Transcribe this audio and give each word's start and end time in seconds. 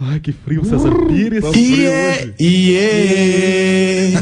Ai, 0.00 0.20
que 0.20 0.32
frio, 0.32 0.64
César 0.64 0.90
Pires. 1.06 1.42
Tá 1.42 1.50
frio 1.50 1.50
hoje. 1.50 2.34
Iê, 2.38 2.38
iê, 2.38 4.12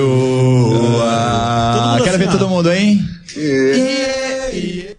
mundo 0.00 2.04
Quero 2.04 2.10
assim, 2.10 2.18
ver 2.18 2.28
ó. 2.28 2.32
todo 2.32 2.48
mundo, 2.48 2.70
hein? 2.72 3.00
E 3.36 4.96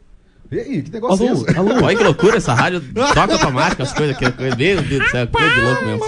aí, 0.51 0.81
que 0.81 0.91
negócio 0.91 1.25
é 1.25 1.29
Alô, 1.29 1.45
esse? 1.47 1.57
alô. 1.57 1.71
Olha 1.85 1.97
que 1.97 2.03
loucura 2.03 2.37
essa 2.37 2.53
rádio. 2.53 2.81
Toca 3.13 3.33
automático 3.33 3.83
as 3.83 3.93
coisas. 3.93 4.17
Que, 4.17 4.31
coisa- 4.31 4.55
meu 4.55 4.55
Deus 4.55 4.81
do 5.03 5.09
céu, 5.09 5.27
coisa 5.27 5.49
de 5.53 5.61
louco 5.61 5.85
mesmo. 5.85 6.03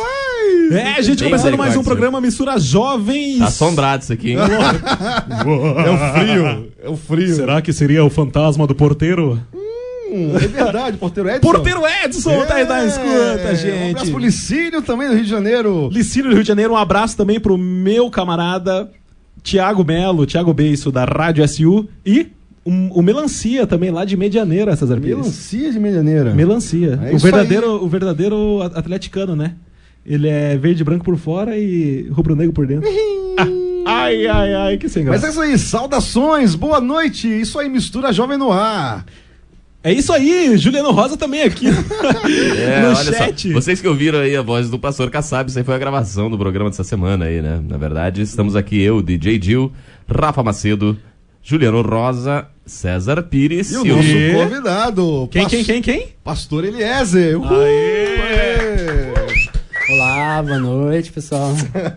É, 0.71 1.01
gente, 1.03 1.19
Tem 1.19 1.29
começando 1.29 1.57
mais 1.57 1.75
um 1.75 1.83
programa 1.83 2.19
Mistura 2.19 2.57
Jovens. 2.59 3.39
Tá 3.39 3.45
assombrado 3.45 4.03
isso 4.03 4.13
aqui, 4.13 4.31
hein? 4.31 4.37
É 5.85 5.89
o 5.89 5.97
frio. 6.13 6.71
É 6.83 6.89
o 6.89 6.97
frio. 6.97 7.35
Será 7.35 7.61
que 7.61 7.71
seria 7.71 8.03
o 8.03 8.09
fantasma 8.09 8.65
do 8.65 8.73
porteiro? 8.73 9.39
Hum, 9.53 9.59
é 10.35 10.47
verdade, 10.47 10.97
porteiro 10.97 11.29
Edson. 11.29 11.41
Porteiro 11.51 11.81
Edson, 12.05 12.45
tá 12.45 12.55
aí 12.55 12.65
na 12.67 12.85
escuta, 12.85 13.09
Um 13.09 13.33
abraço 13.33 13.55
gente. 13.61 14.11
pro 14.11 14.19
Licínio 14.19 14.81
também 14.81 15.07
do 15.09 15.13
Rio 15.15 15.23
de 15.23 15.29
Janeiro. 15.29 15.89
Licínio 15.91 16.29
do 16.29 16.33
Rio 16.35 16.43
de 16.43 16.47
Janeiro, 16.47 16.73
um 16.73 16.77
abraço 16.77 17.15
também 17.17 17.39
pro 17.39 17.57
meu 17.57 18.09
camarada 18.09 18.89
Tiago 19.41 19.83
Melo, 19.83 20.25
Tiago 20.25 20.53
Beiço, 20.53 20.91
da 20.91 21.03
Rádio 21.05 21.43
SU. 21.47 21.87
E 22.05 22.27
um- 22.65 22.89
o 22.93 23.01
Melancia 23.01 23.67
também, 23.67 23.91
lá 23.91 24.05
de 24.05 24.15
Medianeira, 24.15 24.75
César 24.75 24.95
Pires. 24.99 25.17
Melancia 25.17 25.71
de 25.71 25.79
Medianeira. 25.79 26.33
Melancia. 26.33 26.99
É 27.03 27.13
o, 27.13 27.17
verdadeiro, 27.17 27.83
o 27.83 27.87
verdadeiro 27.89 28.61
atleticano, 28.73 29.35
né? 29.35 29.53
Ele 30.05 30.27
é 30.27 30.57
verde 30.57 30.81
e 30.81 30.85
branco 30.85 31.03
por 31.05 31.17
fora 31.17 31.57
e 31.57 32.07
rubro-negro 32.11 32.53
por 32.53 32.67
dentro. 32.67 32.89
Ah, 33.37 33.47
ai, 34.03 34.27
ai, 34.27 34.53
ai, 34.53 34.77
que 34.77 34.87
sem 34.89 35.03
Mas 35.05 35.21
graça. 35.21 35.27
é 35.27 35.29
isso 35.29 35.41
aí, 35.41 35.57
saudações, 35.59 36.55
boa 36.55 36.79
noite. 36.81 37.27
Isso 37.27 37.57
aí, 37.59 37.69
mistura 37.69 38.11
jovem 38.13 38.37
no 38.37 38.51
ar. 38.51 39.05
É 39.83 39.91
isso 39.91 40.13
aí, 40.13 40.57
Juliano 40.57 40.91
Rosa 40.91 41.17
também 41.17 41.41
aqui 41.43 41.65
É, 42.57 42.81
no 42.81 42.87
olha 42.89 42.95
chat. 43.13 43.49
só. 43.49 43.53
Vocês 43.53 43.81
que 43.81 43.87
ouviram 43.87 44.19
aí 44.19 44.33
a 44.35 44.41
voz 44.41 44.69
do 44.69 44.79
pastor 44.79 45.09
Kassab, 45.09 45.49
isso 45.49 45.59
aí 45.59 45.65
foi 45.65 45.75
a 45.75 45.77
gravação 45.77 46.29
do 46.29 46.37
programa 46.37 46.69
dessa 46.69 46.85
semana 46.85 47.25
aí, 47.25 47.41
né? 47.41 47.61
Na 47.67 47.75
verdade, 47.77 48.21
estamos 48.21 48.55
aqui 48.55 48.81
eu, 48.81 49.01
DJ 49.01 49.37
Dil, 49.37 49.73
Rafa 50.07 50.41
Macedo, 50.41 50.97
Juliano 51.41 51.81
Rosa, 51.81 52.47
César 52.65 53.21
Pires 53.23 53.71
E 53.73 53.77
o 53.77 53.85
e 53.85 53.91
o 53.91 53.95
nosso 53.97 54.07
E- 54.07 54.33
convidado. 54.33 55.27
Quem, 55.29 55.41
pas- 55.43 55.51
quem, 55.51 55.63
quem, 55.65 55.81
quem? 55.81 56.07
Pastor 56.23 56.63
Eliezer. 56.63 57.37
Uhul. 57.37 57.61
Aê! 57.61 58.52
Olá, 59.89 60.41
boa 60.41 60.59
noite, 60.59 61.11
pessoal. 61.11 61.51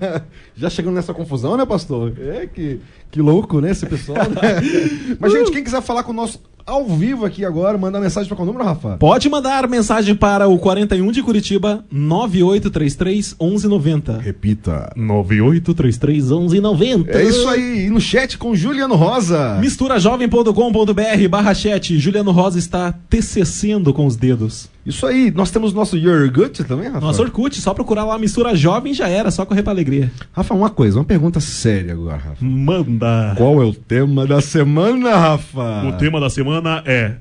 Já 0.56 0.68
chegando 0.68 0.94
nessa 0.94 1.14
confusão, 1.14 1.56
né, 1.56 1.64
pastor? 1.64 2.12
É, 2.18 2.46
que, 2.46 2.80
que 3.12 3.20
louco, 3.20 3.60
né, 3.60 3.70
esse 3.70 3.86
pessoal, 3.86 4.28
né? 4.28 4.60
Mas, 5.20 5.32
gente, 5.32 5.52
quem 5.52 5.62
quiser 5.62 5.80
falar 5.80 6.02
com 6.02 6.10
o 6.10 6.14
nosso 6.14 6.40
ao 6.66 6.84
vivo 6.84 7.24
aqui 7.24 7.44
agora, 7.44 7.78
mandar 7.78 8.00
mensagem 8.00 8.26
para 8.26 8.36
qual 8.36 8.44
número, 8.44 8.64
Rafa? 8.64 8.96
Pode 8.96 9.28
mandar 9.28 9.68
mensagem 9.68 10.16
para 10.16 10.48
o 10.48 10.58
41 10.58 11.12
de 11.12 11.22
Curitiba, 11.22 11.84
9833 11.92 13.36
1190. 13.40 14.18
Repita. 14.18 14.92
9833 14.96 16.24
1190. 16.24 17.16
É 17.16 17.22
isso 17.22 17.48
aí, 17.48 17.86
e 17.86 17.90
no 17.90 18.00
chat 18.00 18.36
com 18.36 18.56
Juliano 18.56 18.96
Rosa. 18.96 19.58
Misturajovem.com.br 19.60 21.28
barra 21.30 21.54
chat. 21.54 21.96
Juliano 22.00 22.32
Rosa 22.32 22.58
está 22.58 22.92
TCCendo 23.08 23.94
com 23.94 24.04
os 24.04 24.16
dedos. 24.16 24.68
Isso 24.86 25.04
aí, 25.04 25.32
nós 25.34 25.50
temos 25.50 25.72
nosso 25.72 25.96
Yurgut 25.96 26.62
também, 26.62 26.86
Rafa? 26.88 27.00
Nosso 27.04 27.20
Orkut, 27.20 27.60
só 27.60 27.74
procurar 27.74 28.04
lá 28.04 28.16
Mistura 28.18 28.54
Jovem 28.54 28.94
já 28.94 29.08
era, 29.08 29.32
só 29.32 29.44
correr 29.44 29.64
pra 29.64 29.72
alegria. 29.72 30.12
Rafa, 30.32 30.54
uma 30.54 30.70
coisa, 30.70 30.96
uma 30.98 31.04
pergunta 31.04 31.40
séria 31.40 31.92
agora, 31.92 32.16
Rafa. 32.18 32.36
Manda. 32.44 33.34
Qual 33.36 33.60
é 33.60 33.64
o 33.64 33.74
tema 33.74 34.24
da 34.26 34.40
semana, 34.40 35.16
Rafa? 35.16 35.82
O 35.88 35.92
tema 35.98 36.20
da 36.20 36.30
semana 36.30 36.82
é. 36.86 37.16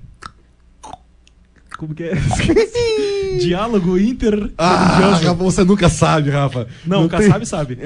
Como 1.77 1.93
que 1.95 2.03
é? 2.03 2.13
Diálogo 3.41 3.97
inter. 3.97 4.51
Ah, 4.57 5.17
Rafa, 5.21 5.33
você 5.33 5.63
nunca 5.63 5.89
sabe, 5.89 6.29
Rafa. 6.29 6.67
Não, 6.85 7.03
o 7.05 7.09
tem- 7.09 7.19
Kassab 7.19 7.45
sabe. 7.45 7.77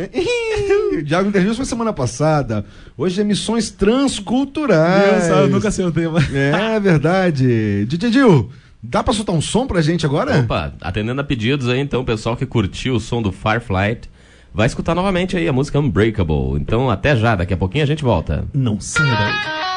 Diálogo 1.06 1.30
Interviews 1.30 1.56
foi 1.58 1.66
semana 1.66 1.94
passada. 1.94 2.66
Hoje 2.98 3.20
é 3.22 3.24
missões 3.24 3.72
transculturais. 3.72 5.12
Deus 5.12 5.24
sabe, 5.24 5.42
eu 5.44 5.50
nunca 5.50 5.72
sei 5.72 5.86
o 5.86 5.92
tema. 5.92 6.20
É 6.34 6.80
verdade. 6.80 7.86
DJ 7.86 8.12
Dil, 8.12 8.50
dá 8.82 9.04
pra 9.04 9.14
soltar 9.14 9.36
um 9.36 9.42
som 9.42 9.68
pra 9.68 9.82
gente 9.82 10.06
agora? 10.06 10.40
Opa, 10.40 10.74
atendendo 10.82 11.22
a 11.22 11.24
pedidos 11.24 11.68
aí, 11.68 11.80
então, 11.80 12.02
o 12.02 12.06
pessoal 12.06 12.36
que 12.36 12.46
curtiu 12.46 12.96
o 12.96 13.00
som 13.00 13.22
do 13.22 13.32
Fireflight 13.32 14.10
vai 14.54 14.68
escutar 14.68 14.96
novamente 14.96 15.38
aí 15.38 15.48
a 15.48 15.54
música 15.54 15.80
Unbreakable. 15.80 16.60
Então, 16.60 16.90
até 16.90 17.16
já, 17.16 17.36
daqui 17.36 17.54
a 17.54 17.58
pouquinho 17.58 17.84
a 17.84 17.88
gente 17.88 18.04
volta. 18.04 18.46
Não 18.54 18.80
sai 18.80 19.06
daí. 19.06 19.69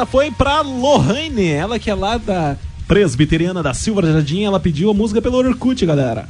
Essa 0.00 0.06
foi 0.06 0.30
pra 0.30 0.62
Lohane, 0.62 1.48
ela 1.48 1.78
que 1.78 1.90
é 1.90 1.94
lá 1.94 2.16
da 2.16 2.56
Presbiteriana 2.88 3.62
da 3.62 3.74
Silva 3.74 4.00
Jardim, 4.00 4.44
ela 4.44 4.58
pediu 4.58 4.90
a 4.90 4.94
música 4.94 5.20
pelo 5.20 5.36
Orkut, 5.36 5.84
galera. 5.84 6.26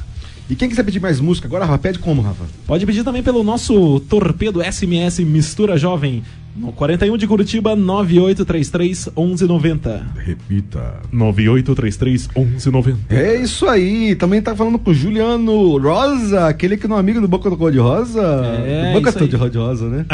E 0.48 0.56
quem 0.56 0.68
quiser 0.68 0.82
pedir 0.82 0.98
mais 0.98 1.20
música 1.20 1.46
agora, 1.46 1.64
Rafa, 1.64 1.78
pede 1.78 2.00
como, 2.00 2.20
Rafa? 2.20 2.46
Pode 2.66 2.84
pedir 2.84 3.04
também 3.04 3.22
pelo 3.22 3.44
nosso 3.44 4.00
torpedo 4.00 4.60
SMS 4.60 5.20
Mistura 5.20 5.78
Jovem, 5.78 6.24
no 6.54 6.72
41 6.72 7.16
de 7.16 7.26
Curitiba, 7.26 7.76
9833 7.76 9.10
1190. 9.16 10.06
Repita. 10.16 11.00
9833 11.12 12.28
1190. 12.36 13.14
É 13.14 13.40
isso 13.40 13.66
aí. 13.66 14.14
Também 14.16 14.42
tá 14.42 14.54
falando 14.54 14.78
com 14.78 14.90
o 14.90 14.94
Juliano 14.94 15.78
Rosa, 15.78 16.48
aquele 16.48 16.76
que 16.76 16.88
não 16.88 16.96
é 16.96 17.00
amigo 17.00 17.20
do 17.20 17.28
Boca 17.28 17.48
do 17.48 17.56
Cor 17.56 17.70
de 17.70 17.78
Rosa. 17.78 18.20
É, 18.64 18.92
do 18.92 18.98
Boca 18.98 19.10
isso 19.10 19.18
todo 19.18 19.28
de 19.28 19.36
aí. 19.36 19.40
Cor 19.40 19.50
de 19.50 19.58
Rosa, 19.58 19.88
né? 19.88 20.06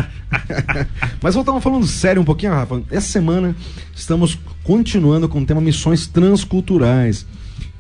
Mas 1.22 1.34
voltamos 1.34 1.62
falando 1.62 1.86
sério 1.86 2.20
um 2.20 2.24
pouquinho, 2.24 2.52
Rafa. 2.52 2.82
Essa 2.90 3.08
semana 3.08 3.56
estamos 3.94 4.38
continuando 4.62 5.28
com 5.28 5.40
o 5.40 5.46
tema 5.46 5.60
Missões 5.60 6.06
Transculturais. 6.06 7.26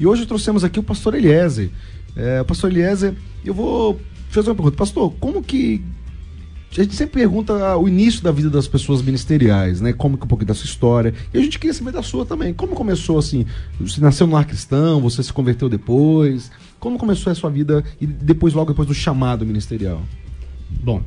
E 0.00 0.06
hoje 0.06 0.26
trouxemos 0.26 0.64
aqui 0.64 0.78
o 0.78 0.82
pastor 0.82 1.14
Eliezer. 1.14 1.70
É, 2.16 2.40
o 2.40 2.44
pastor 2.44 2.70
Eliezer, 2.70 3.14
eu 3.44 3.52
vou 3.52 4.00
fazer 4.30 4.48
uma 4.48 4.54
pergunta. 4.54 4.76
Pastor, 4.76 5.12
como 5.20 5.42
que 5.42 5.82
a 6.72 6.82
gente 6.82 6.94
sempre 6.94 7.20
pergunta 7.20 7.76
o 7.76 7.88
início 7.88 8.22
da 8.22 8.30
vida 8.30 8.50
das 8.50 8.68
pessoas 8.68 9.00
ministeriais, 9.00 9.80
né? 9.80 9.92
Como 9.92 10.18
que 10.18 10.24
um 10.24 10.26
pouquinho 10.26 10.48
da 10.48 10.54
sua 10.54 10.66
história. 10.66 11.14
E 11.32 11.38
a 11.38 11.40
gente 11.40 11.58
queria 11.58 11.72
saber 11.72 11.92
da 11.92 12.02
sua 12.02 12.26
também. 12.26 12.52
Como 12.52 12.74
começou 12.74 13.18
assim? 13.18 13.46
Você 13.80 14.00
nasceu 14.00 14.26
no 14.26 14.34
lar 14.34 14.44
cristão, 14.44 15.00
você 15.00 15.22
se 15.22 15.32
converteu 15.32 15.68
depois? 15.68 16.50
Como 16.78 16.98
começou 16.98 17.32
a 17.32 17.34
sua 17.34 17.50
vida 17.50 17.82
e 18.00 18.06
depois, 18.06 18.52
logo 18.52 18.70
depois 18.72 18.86
do 18.86 18.94
chamado 18.94 19.46
ministerial? 19.46 20.02
Bom, 20.68 21.02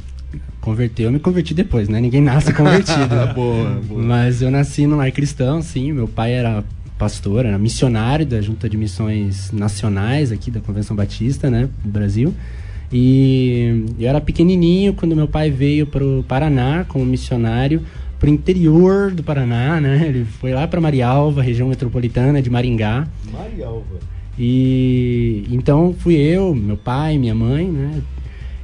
converteu, 0.60 1.06
eu 1.06 1.12
me 1.12 1.20
converti 1.20 1.54
depois, 1.54 1.88
né? 1.88 2.02
Ninguém 2.02 2.22
nasce 2.22 2.52
convertido. 2.52 3.16
boa, 3.36 3.82
Mas 3.90 4.42
eu 4.42 4.50
nasci 4.50 4.88
no 4.88 4.98
lar 4.98 5.12
cristão, 5.12 5.62
sim. 5.62 5.92
Meu 5.92 6.08
pai 6.08 6.34
era 6.34 6.64
pastor, 6.98 7.46
era 7.46 7.58
missionário 7.58 8.26
da 8.26 8.42
Junta 8.42 8.68
de 8.68 8.76
Missões 8.76 9.52
Nacionais 9.52 10.32
aqui 10.32 10.50
da 10.52 10.60
Convenção 10.60 10.96
Batista, 10.96 11.50
né? 11.50 11.70
Do 11.84 11.90
Brasil. 11.90 12.34
E 12.92 13.86
eu 14.00 14.10
era 14.10 14.20
pequenininho 14.20 14.94
quando 14.94 15.16
meu 15.16 15.28
pai 15.28 15.52
veio 15.52 15.86
para 15.86 16.04
o 16.04 16.24
Paraná 16.24 16.86
como 16.88 17.06
missionário 17.06 17.84
para 18.20 18.30
o 18.30 18.34
interior 18.34 19.12
do 19.12 19.24
Paraná, 19.24 19.80
né? 19.80 20.06
Ele 20.10 20.26
foi 20.26 20.54
lá 20.54 20.68
para 20.68 20.82
Marialva, 20.82 21.42
região 21.42 21.70
metropolitana 21.70 22.42
de 22.42 22.50
Maringá. 22.50 23.08
Marialva. 23.32 24.00
E 24.38 25.46
então 25.50 25.96
fui 25.98 26.16
eu, 26.16 26.54
meu 26.54 26.78
pai, 26.78 27.18
minha 27.18 27.36
mãe, 27.36 27.68
né? 27.68 28.02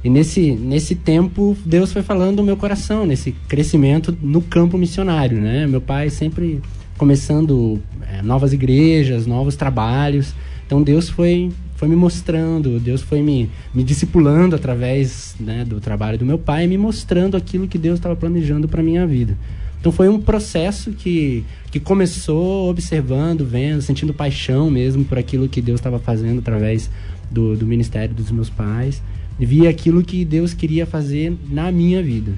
E 0.04 0.08
nesse, 0.08 0.52
nesse 0.52 0.94
tempo, 0.94 1.56
Deus 1.64 1.92
foi 1.92 2.02
falando 2.02 2.36
no 2.36 2.44
meu 2.44 2.56
coração, 2.56 3.04
nesse 3.04 3.32
crescimento 3.48 4.16
no 4.22 4.40
campo 4.40 4.78
missionário, 4.78 5.40
né? 5.40 5.66
Meu 5.66 5.80
pai 5.80 6.10
sempre 6.10 6.60
começando 6.96 7.82
eh, 8.02 8.22
novas 8.22 8.52
igrejas, 8.52 9.26
novos 9.26 9.56
trabalhos. 9.56 10.34
Então 10.66 10.82
Deus 10.82 11.08
foi, 11.08 11.50
foi 11.76 11.88
me 11.88 11.94
mostrando, 11.94 12.80
Deus 12.80 13.02
foi 13.02 13.22
me, 13.22 13.50
me 13.72 13.84
discipulando 13.84 14.56
através 14.56 15.36
né, 15.38 15.64
do 15.64 15.80
trabalho 15.80 16.18
do 16.18 16.24
meu 16.24 16.38
pai, 16.38 16.66
me 16.66 16.76
mostrando 16.78 17.36
aquilo 17.36 17.68
que 17.68 17.78
Deus 17.78 17.98
estava 17.98 18.16
planejando 18.16 18.66
para 18.66 18.82
minha 18.82 19.06
vida. 19.06 19.36
Então 19.78 19.92
foi 19.92 20.08
um 20.08 20.20
processo 20.20 20.90
que, 20.92 21.44
que 21.70 21.78
começou 21.78 22.68
observando, 22.70 23.44
vendo, 23.44 23.82
sentindo 23.82 24.12
paixão 24.12 24.70
mesmo 24.70 25.04
por 25.04 25.18
aquilo 25.18 25.48
que 25.48 25.60
Deus 25.60 25.78
estava 25.78 25.98
fazendo 25.98 26.38
através 26.38 26.90
do, 27.30 27.56
do 27.56 27.66
ministério 27.66 28.14
dos 28.14 28.30
meus 28.30 28.50
pais. 28.50 29.02
E 29.38 29.44
via 29.44 29.68
aquilo 29.68 30.02
que 30.02 30.24
Deus 30.24 30.54
queria 30.54 30.86
fazer 30.86 31.36
na 31.48 31.70
minha 31.70 32.02
vida. 32.02 32.32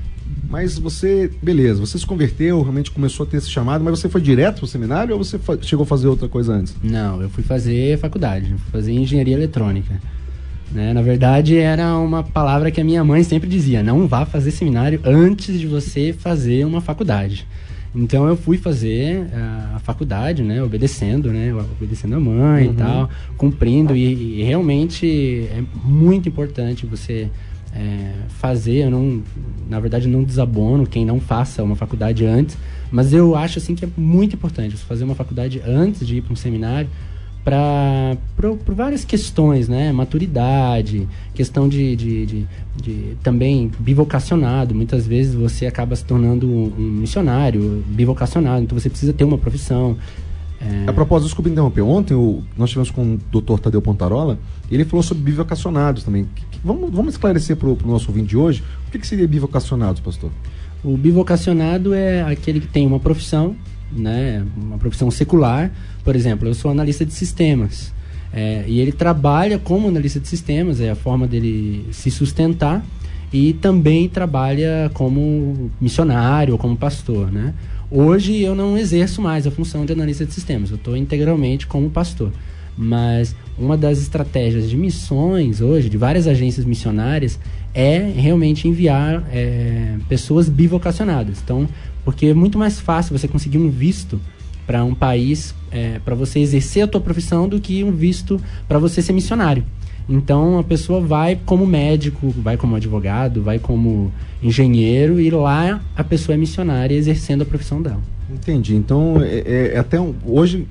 Mas 0.48 0.78
você, 0.78 1.30
beleza, 1.42 1.78
você 1.78 1.98
se 1.98 2.06
converteu, 2.06 2.62
realmente 2.62 2.90
começou 2.90 3.26
a 3.26 3.28
ter 3.28 3.36
esse 3.36 3.50
chamado, 3.50 3.84
mas 3.84 3.98
você 3.98 4.08
foi 4.08 4.20
direto 4.20 4.58
pro 4.58 4.66
seminário 4.66 5.14
ou 5.14 5.22
você 5.22 5.38
chegou 5.60 5.84
a 5.84 5.86
fazer 5.86 6.08
outra 6.08 6.26
coisa 6.26 6.54
antes? 6.54 6.74
Não, 6.82 7.20
eu 7.20 7.28
fui 7.28 7.44
fazer 7.44 7.98
faculdade, 7.98 8.46
fui 8.46 8.72
fazer 8.72 8.92
engenharia 8.92 9.34
eletrônica. 9.34 10.00
Né? 10.72 10.94
Na 10.94 11.02
verdade, 11.02 11.56
era 11.58 11.96
uma 11.98 12.22
palavra 12.22 12.70
que 12.70 12.80
a 12.80 12.84
minha 12.84 13.04
mãe 13.04 13.22
sempre 13.22 13.48
dizia: 13.48 13.82
não 13.82 14.08
vá 14.08 14.24
fazer 14.24 14.50
seminário 14.50 15.00
antes 15.04 15.60
de 15.60 15.66
você 15.66 16.14
fazer 16.14 16.64
uma 16.64 16.80
faculdade. 16.80 17.46
Então 17.94 18.26
eu 18.26 18.36
fui 18.36 18.58
fazer 18.58 19.26
ah, 19.34 19.72
a 19.76 19.78
faculdade, 19.78 20.42
né, 20.42 20.62
obedecendo, 20.62 21.32
né, 21.32 21.54
obedecendo 21.54 22.16
a 22.16 22.20
mãe 22.20 22.66
e 22.70 22.74
tal, 22.74 23.08
cumprindo 23.36 23.96
e, 23.96 24.40
e 24.40 24.42
realmente 24.42 25.48
é 25.50 25.62
muito 25.82 26.28
importante 26.28 26.84
você 26.84 27.30
é, 27.74 28.12
fazer. 28.28 28.84
Eu 28.84 28.90
não, 28.90 29.22
na 29.68 29.80
verdade, 29.80 30.08
não 30.08 30.22
desabono 30.22 30.86
quem 30.86 31.04
não 31.04 31.20
faça 31.20 31.62
uma 31.62 31.76
faculdade 31.76 32.24
antes, 32.24 32.56
mas 32.90 33.12
eu 33.12 33.34
acho 33.34 33.58
assim 33.58 33.74
que 33.74 33.84
é 33.84 33.88
muito 33.96 34.34
importante 34.34 34.76
fazer 34.76 35.04
uma 35.04 35.14
faculdade 35.14 35.62
antes 35.66 36.06
de 36.06 36.16
ir 36.16 36.22
para 36.22 36.32
um 36.32 36.36
seminário 36.36 36.88
para 37.44 38.16
por 38.36 38.74
várias 38.74 39.04
questões, 39.04 39.68
né? 39.68 39.90
Maturidade, 39.90 41.08
questão 41.34 41.66
de, 41.66 41.96
de, 41.96 42.26
de, 42.26 42.46
de 42.76 43.16
também 43.22 43.70
bivocacionado. 43.78 44.74
Muitas 44.74 45.06
vezes 45.06 45.34
você 45.34 45.66
acaba 45.66 45.96
se 45.96 46.04
tornando 46.04 46.46
um, 46.46 46.72
um 46.78 46.90
missionário 47.00 47.82
bivocacionado, 47.86 48.64
então 48.64 48.78
você 48.78 48.90
precisa 48.90 49.12
ter 49.12 49.24
uma 49.24 49.38
profissão. 49.38 49.96
É, 50.60 50.88
A 50.88 50.92
propósito, 50.92 51.26
desculpa 51.26 51.48
interromper. 51.48 51.82
Ontem 51.82 52.14
o- 52.14 52.42
nós 52.56 52.70
tivemos 52.70 52.90
com 52.90 53.14
o 53.14 53.40
Dr. 53.40 53.58
Tadeu 53.60 53.80
Pontarola 53.80 54.38
e 54.70 54.74
ele 54.74 54.84
falou 54.84 55.02
sobre 55.02 55.22
bivocacionados 55.22 56.02
também. 56.02 56.26
Que- 56.34 56.44
que- 56.46 56.58
vamos, 56.64 56.90
vamos 56.90 57.14
esclarecer 57.14 57.56
para 57.56 57.68
o 57.68 57.78
nosso 57.86 58.08
ouvinte 58.08 58.28
de 58.28 58.36
hoje 58.36 58.62
o 58.86 58.90
que, 58.90 58.98
que 58.98 59.06
seria 59.06 59.26
bivocacionados, 59.28 60.00
pastor? 60.00 60.30
O 60.82 60.96
bivocacionado 60.96 61.94
é 61.94 62.22
aquele 62.22 62.60
que 62.60 62.66
tem 62.66 62.86
uma 62.86 62.98
profissão, 63.00 63.54
né, 63.92 64.44
uma 64.56 64.78
profissão 64.78 65.10
secular. 65.10 65.70
Por 66.04 66.16
exemplo, 66.16 66.48
eu 66.48 66.54
sou 66.54 66.70
analista 66.70 67.04
de 67.06 67.12
sistemas. 67.12 67.92
É, 68.32 68.64
e 68.66 68.78
ele 68.80 68.92
trabalha 68.92 69.58
como 69.58 69.88
analista 69.88 70.20
de 70.20 70.28
sistemas, 70.28 70.80
é 70.80 70.90
a 70.90 70.94
forma 70.96 71.26
dele 71.26 71.86
se 71.92 72.10
sustentar. 72.10 72.84
E 73.32 73.52
também 73.54 74.08
trabalha 74.08 74.90
como 74.94 75.70
missionário 75.80 76.56
como 76.56 76.74
pastor, 76.76 77.30
né? 77.30 77.52
Hoje 77.90 78.42
eu 78.42 78.54
não 78.54 78.76
exerço 78.76 79.22
mais 79.22 79.46
a 79.46 79.50
função 79.50 79.86
de 79.86 79.92
analista 79.94 80.26
de 80.26 80.34
sistemas, 80.34 80.68
eu 80.68 80.76
estou 80.76 80.94
integralmente 80.94 81.66
como 81.66 81.88
pastor. 81.88 82.30
Mas 82.76 83.34
uma 83.58 83.78
das 83.78 83.98
estratégias 83.98 84.68
de 84.68 84.76
missões 84.76 85.62
hoje, 85.62 85.88
de 85.88 85.96
várias 85.96 86.26
agências 86.26 86.66
missionárias, 86.66 87.40
é 87.72 87.98
realmente 87.98 88.68
enviar 88.68 89.26
é, 89.32 89.96
pessoas 90.06 90.50
bivocacionadas. 90.50 91.40
Então, 91.42 91.66
porque 92.04 92.26
é 92.26 92.34
muito 92.34 92.58
mais 92.58 92.78
fácil 92.78 93.16
você 93.16 93.26
conseguir 93.26 93.56
um 93.56 93.70
visto 93.70 94.20
para 94.66 94.84
um 94.84 94.94
país, 94.94 95.54
para 96.04 96.14
você 96.14 96.40
exercer 96.40 96.82
a 96.82 96.86
tua 96.86 97.00
profissão, 97.00 97.48
do 97.48 97.58
que 97.58 97.82
um 97.82 97.90
visto 97.90 98.38
para 98.68 98.78
você 98.78 99.00
ser 99.00 99.14
missionário. 99.14 99.64
Então 100.08 100.58
a 100.58 100.64
pessoa 100.64 101.00
vai 101.00 101.38
como 101.44 101.66
médico, 101.66 102.30
vai 102.30 102.56
como 102.56 102.74
advogado, 102.76 103.42
vai 103.42 103.58
como 103.58 104.10
engenheiro 104.42 105.20
e 105.20 105.30
lá 105.30 105.80
a 105.96 106.02
pessoa 106.02 106.34
é 106.34 106.38
missionária 106.38 106.94
exercendo 106.94 107.42
a 107.42 107.44
profissão 107.44 107.82
dela. 107.82 108.00
Entendi. 108.32 108.74
Então, 108.74 109.22
é, 109.22 109.38
é- 109.44 109.70
é 109.74 109.78
até 109.78 110.00
um- 110.00 110.14
hoje, 110.24 110.66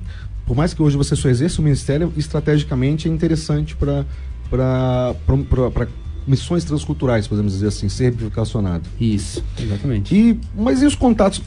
por 0.46 0.56
mais 0.56 0.74
que 0.74 0.82
hoje 0.82 0.96
você 0.96 1.14
só 1.14 1.28
exerça 1.28 1.60
o 1.60 1.64
ministério, 1.64 2.12
estrategicamente 2.16 3.08
é 3.08 3.12
interessante 3.12 3.76
para 3.76 4.04
missões 6.26 6.64
transculturais, 6.64 7.26
podemos 7.26 7.52
dizer 7.52 7.68
assim, 7.68 7.88
ser 7.88 8.12
bivocacionado. 8.12 8.84
Isso, 9.00 9.42
exatamente. 9.58 10.14
E, 10.14 10.38
mas 10.56 10.82
e 10.82 10.86
os 10.86 10.94
contatos, 10.94 11.40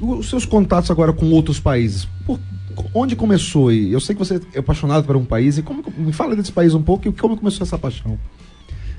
os 0.00 0.28
seus 0.28 0.44
contatos 0.44 0.90
agora 0.90 1.12
com 1.12 1.26
outros 1.30 1.60
países? 1.60 2.08
Por- 2.26 2.40
onde 2.92 3.16
começou? 3.16 3.72
E 3.72 3.92
eu 3.92 4.00
sei 4.00 4.14
que 4.14 4.18
você 4.18 4.40
é 4.54 4.58
apaixonado 4.58 5.04
por 5.04 5.16
um 5.16 5.24
país, 5.24 5.58
e 5.58 5.62
como, 5.62 5.84
me 5.96 6.12
fala 6.12 6.34
desse 6.34 6.52
país 6.52 6.74
um 6.74 6.82
pouco 6.82 7.08
e 7.08 7.12
como 7.12 7.36
começou 7.36 7.64
essa 7.64 7.78
paixão? 7.78 8.18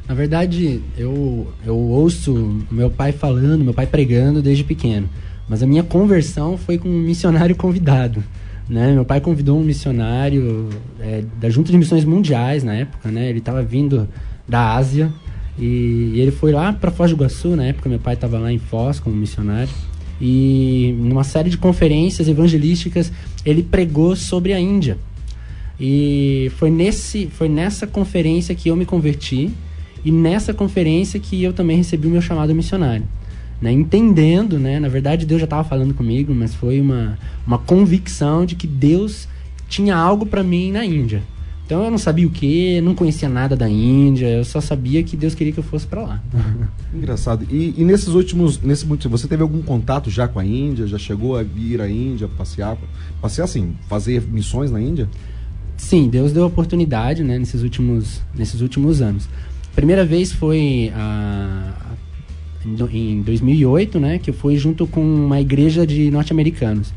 Na 0.07 0.13
verdade, 0.13 0.81
eu, 0.97 1.47
eu 1.65 1.75
ouço 1.75 2.63
meu 2.69 2.91
pai 2.91 3.11
falando, 3.11 3.63
meu 3.63 3.73
pai 3.73 3.87
pregando 3.87 4.41
desde 4.41 4.63
pequeno. 4.63 5.09
Mas 5.47 5.63
a 5.63 5.67
minha 5.67 5.83
conversão 5.83 6.57
foi 6.57 6.77
com 6.77 6.87
um 6.87 6.99
missionário 6.99 7.55
convidado. 7.55 8.23
Né? 8.69 8.93
Meu 8.93 9.05
pai 9.05 9.21
convidou 9.21 9.59
um 9.59 9.63
missionário 9.63 10.69
é, 10.99 11.23
da 11.39 11.49
Junta 11.49 11.71
de 11.71 11.77
Missões 11.77 12.05
Mundiais 12.05 12.63
na 12.63 12.73
época. 12.73 13.09
Né? 13.11 13.29
Ele 13.29 13.39
estava 13.39 13.63
vindo 13.63 14.07
da 14.47 14.75
Ásia 14.75 15.11
e, 15.57 16.11
e 16.15 16.19
ele 16.19 16.31
foi 16.31 16.51
lá 16.51 16.73
para 16.73 16.91
Foz 16.91 17.11
do 17.11 17.17
Iguaçu. 17.17 17.55
Na 17.55 17.65
época, 17.65 17.89
meu 17.89 17.99
pai 17.99 18.15
estava 18.15 18.37
lá 18.39 18.51
em 18.51 18.59
Foz 18.59 18.99
como 18.99 19.15
missionário. 19.15 19.69
E 20.19 20.95
numa 20.97 21.23
série 21.23 21.49
de 21.49 21.57
conferências 21.57 22.27
evangelísticas, 22.27 23.11
ele 23.45 23.63
pregou 23.63 24.15
sobre 24.15 24.53
a 24.53 24.59
Índia. 24.59 24.97
E 25.79 26.51
foi, 26.55 26.69
nesse, 26.69 27.27
foi 27.27 27.49
nessa 27.49 27.85
conferência 27.85 28.55
que 28.55 28.69
eu 28.69 28.75
me 28.75 28.85
converti 28.85 29.51
e 30.03 30.11
nessa 30.11 30.53
conferência 30.53 31.19
que 31.19 31.43
eu 31.43 31.51
também 31.51 31.77
recebi 31.77 32.07
o 32.07 32.11
meu 32.11 32.21
chamado 32.21 32.55
missionário. 32.55 33.05
Né? 33.61 33.71
Entendendo, 33.71 34.59
né? 34.59 34.79
na 34.79 34.87
verdade 34.87 35.25
Deus 35.25 35.41
já 35.41 35.45
estava 35.45 35.67
falando 35.67 35.93
comigo, 35.93 36.33
mas 36.33 36.53
foi 36.53 36.79
uma, 36.79 37.17
uma 37.45 37.57
convicção 37.57 38.45
de 38.45 38.55
que 38.55 38.67
Deus 38.67 39.27
tinha 39.67 39.95
algo 39.95 40.25
para 40.25 40.43
mim 40.43 40.71
na 40.71 40.85
Índia. 40.85 41.23
Então 41.65 41.83
eu 41.83 41.89
não 41.89 41.97
sabia 41.97 42.27
o 42.27 42.29
que, 42.29 42.79
não 42.81 42.93
conhecia 42.93 43.27
nada 43.27 43.55
da 43.55 43.67
Índia, 43.67 44.27
eu 44.27 44.45
só 44.45 44.61
sabia 44.61 45.01
que 45.01 45.17
Deus 45.17 45.33
queria 45.33 45.51
que 45.51 45.57
eu 45.59 45.63
fosse 45.63 45.87
para 45.87 46.01
lá. 46.03 46.23
Engraçado. 46.93 47.45
E, 47.49 47.73
e 47.75 47.83
nesses 47.83 48.09
últimos, 48.09 48.61
nesse 48.61 48.85
muito, 48.85 49.09
você 49.09 49.27
teve 49.27 49.41
algum 49.41 49.63
contato 49.63 50.09
já 50.11 50.27
com 50.27 50.37
a 50.39 50.45
Índia? 50.45 50.85
Já 50.85 50.99
chegou 50.99 51.35
a 51.35 51.43
ir 51.43 51.81
à 51.81 51.89
Índia 51.89 52.27
passear? 52.27 52.77
Passear 53.19 53.45
assim, 53.45 53.73
fazer 53.89 54.21
missões 54.27 54.69
na 54.69 54.79
Índia? 54.79 55.09
Sim, 55.75 56.07
Deus 56.07 56.31
deu 56.31 56.45
oportunidade, 56.45 57.23
né, 57.23 57.37
nesses 57.39 57.63
últimos, 57.63 58.21
nesses 58.37 58.61
últimos 58.61 59.01
anos. 59.01 59.27
Primeira 59.75 60.05
vez 60.05 60.31
foi 60.31 60.91
ah, 60.95 61.73
em 62.63 62.75
do- 62.75 62.89
em 62.89 63.21
2008, 63.23 63.99
né, 63.99 64.19
que 64.19 64.29
eu 64.29 64.33
fui 64.35 64.55
junto 64.57 64.85
com 64.85 65.01
uma 65.01 65.41
igreja 65.41 65.85
de 65.85 66.11
norte-americanos. 66.11 66.93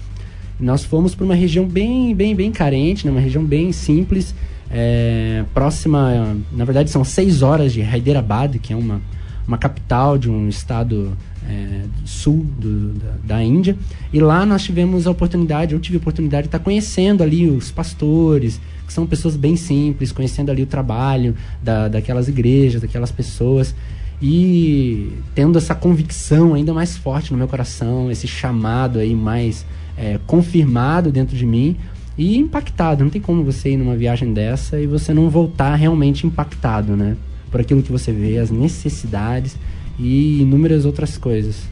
Nós 0.60 0.84
fomos 0.84 1.14
para 1.14 1.24
uma 1.24 1.34
região 1.34 1.66
bem, 1.66 2.14
bem, 2.14 2.36
bem 2.36 2.52
carente, 2.52 3.06
né, 3.06 3.10
uma 3.10 3.20
região 3.20 3.44
bem 3.44 3.72
simples, 3.72 4.34
é, 4.70 5.44
próxima, 5.54 6.36
na 6.52 6.64
verdade 6.64 6.90
são 6.90 7.04
seis 7.04 7.42
horas 7.42 7.72
de 7.72 7.80
Hyderabad, 7.80 8.58
que 8.58 8.72
é 8.72 8.76
uma, 8.76 9.00
uma 9.46 9.56
capital 9.58 10.18
de 10.18 10.28
um 10.30 10.48
estado 10.48 11.16
é, 11.48 11.82
sul 12.04 12.44
do- 12.58 12.92
da, 12.94 13.36
da 13.36 13.42
Índia. 13.42 13.76
E 14.12 14.20
lá 14.20 14.44
nós 14.44 14.62
tivemos 14.62 15.06
a 15.06 15.10
oportunidade, 15.10 15.72
eu 15.72 15.80
tive 15.80 15.96
a 15.96 16.00
oportunidade 16.00 16.42
de 16.42 16.48
estar 16.48 16.58
conhecendo 16.58 17.22
ali 17.22 17.48
os 17.48 17.70
pastores, 17.70 18.60
que 18.86 18.92
são 18.92 19.06
pessoas 19.06 19.36
bem 19.36 19.56
simples, 19.56 20.12
conhecendo 20.12 20.50
ali 20.50 20.62
o 20.62 20.66
trabalho 20.66 21.34
da, 21.62 21.88
daquelas 21.88 22.28
igrejas, 22.28 22.80
daquelas 22.82 23.10
pessoas. 23.10 23.74
E 24.20 25.12
tendo 25.34 25.56
essa 25.58 25.74
convicção 25.74 26.54
ainda 26.54 26.74
mais 26.74 26.96
forte 26.96 27.30
no 27.30 27.38
meu 27.38 27.46
coração, 27.46 28.10
esse 28.10 28.26
chamado 28.26 28.98
aí 28.98 29.14
mais 29.14 29.64
é, 29.96 30.18
confirmado 30.26 31.12
dentro 31.12 31.36
de 31.36 31.46
mim 31.46 31.76
e 32.18 32.36
impactado. 32.36 33.02
Não 33.04 33.10
tem 33.10 33.20
como 33.22 33.42
você 33.44 33.70
ir 33.70 33.76
numa 33.76 33.96
viagem 33.96 34.34
dessa 34.34 34.78
e 34.80 34.86
você 34.86 35.14
não 35.14 35.30
voltar 35.30 35.74
realmente 35.76 36.26
impactado, 36.26 36.96
né? 36.96 37.16
Por 37.50 37.60
aquilo 37.60 37.82
que 37.82 37.92
você 37.92 38.12
vê, 38.12 38.36
as 38.38 38.50
necessidades 38.50 39.56
e 39.98 40.42
inúmeras 40.42 40.84
outras 40.84 41.16
coisas. 41.16 41.62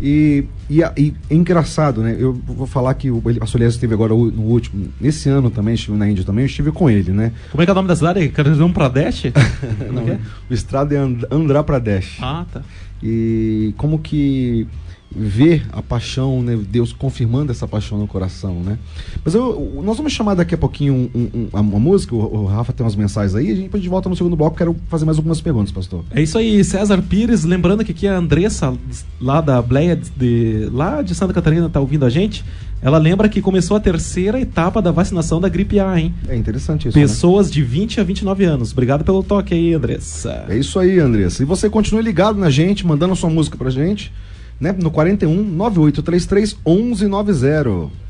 E, 0.00 0.44
e, 0.70 0.78
e 0.96 1.12
é 1.28 1.34
engraçado, 1.34 2.02
né? 2.02 2.14
Eu 2.16 2.32
vou 2.46 2.68
falar 2.68 2.94
que 2.94 3.10
o 3.10 3.20
a 3.40 3.46
Solias 3.46 3.74
esteve 3.74 3.94
agora 3.94 4.14
o- 4.14 4.30
no 4.30 4.42
último. 4.42 4.86
Nesse 5.00 5.28
ano 5.28 5.50
também, 5.50 5.74
estive 5.74 5.96
na 5.96 6.08
Índia 6.08 6.24
também, 6.24 6.44
eu 6.44 6.46
estive 6.46 6.70
com 6.70 6.88
ele, 6.88 7.10
né? 7.10 7.32
Como 7.50 7.60
é 7.60 7.66
que 7.66 7.70
é 7.70 7.72
o 7.72 7.74
nome 7.74 7.88
da 7.88 7.96
cidade? 7.96 8.28
Cartão 8.28 8.72
Pradesh? 8.72 9.24
Como 9.88 9.98
é 10.00 10.04
que 10.04 10.10
é? 10.12 10.18
O 10.48 10.54
estrado 10.54 10.92
é 10.94 10.98
And- 10.98 11.26
Andhra 11.32 11.64
Pradesh. 11.64 12.18
Ah, 12.20 12.46
tá. 12.52 12.62
E 13.02 13.74
como 13.76 13.98
que 13.98 14.66
ver 15.14 15.66
a 15.72 15.80
paixão, 15.80 16.42
né? 16.42 16.58
Deus 16.70 16.92
confirmando 16.92 17.50
essa 17.50 17.66
paixão 17.66 17.96
no 17.98 18.06
coração, 18.06 18.60
né? 18.62 18.78
Mas 19.24 19.34
eu, 19.34 19.80
nós 19.82 19.96
vamos 19.96 20.12
chamar 20.12 20.34
daqui 20.34 20.54
a 20.54 20.58
pouquinho 20.58 21.10
um- 21.14 21.20
um- 21.34 21.48
uma, 21.52 21.62
música, 21.80 22.14
o, 22.14 22.42
o 22.42 22.46
Rafa 22.46 22.72
tem 22.72 22.84
umas 22.84 22.94
mensagens 22.94 23.34
aí, 23.34 23.46
a 23.46 23.54
gente, 23.54 23.62
depois 23.64 23.80
a 23.80 23.82
gente 23.82 23.90
volta 23.90 24.08
no 24.08 24.14
segundo 24.16 24.36
bloco, 24.36 24.56
quero 24.56 24.76
fazer 24.88 25.04
mais 25.06 25.16
algumas 25.16 25.40
perguntas, 25.40 25.72
pastor. 25.72 26.04
É 26.10 26.20
isso 26.22 26.36
aí, 26.36 26.62
César 26.62 27.00
Pires, 27.02 27.44
lembrando 27.44 27.84
que 27.84 27.92
aqui 27.92 28.06
a 28.06 28.16
Andressa, 28.18 28.74
lá 29.20 29.40
da 29.40 29.62
Bleia, 29.62 29.96
de, 30.16 30.68
lá 30.72 31.00
de 31.02 31.14
Santa 31.14 31.32
Catarina, 31.32 31.68
tá 31.70 31.80
ouvindo 31.80 32.04
a 32.04 32.10
gente. 32.10 32.44
Ela 32.80 32.98
lembra 32.98 33.28
que 33.28 33.40
começou 33.40 33.76
a 33.76 33.80
terceira 33.80 34.38
etapa 34.40 34.80
da 34.80 34.92
vacinação 34.92 35.40
da 35.40 35.48
gripe 35.48 35.80
A, 35.80 35.98
hein? 35.98 36.14
É 36.28 36.36
interessante 36.36 36.86
isso, 36.88 36.96
né? 36.96 37.02
Pessoas 37.04 37.50
de 37.50 37.60
20 37.62 37.98
a 38.00 38.04
29 38.04 38.44
anos. 38.44 38.70
Obrigado 38.72 39.02
pelo 39.04 39.22
toque 39.22 39.52
aí, 39.52 39.74
Andressa. 39.74 40.44
É 40.48 40.56
isso 40.56 40.78
aí, 40.78 40.98
Andressa. 41.00 41.42
E 41.42 41.46
você 41.46 41.68
continue 41.68 42.02
ligado 42.02 42.38
na 42.38 42.50
gente, 42.50 42.86
mandando 42.86 43.14
a 43.14 43.16
sua 43.16 43.28
música 43.30 43.56
pra 43.56 43.68
gente, 43.68 44.12
né? 44.60 44.74
No 44.78 44.90
41 44.90 45.42
9833 45.42 46.56
1190. 46.66 48.08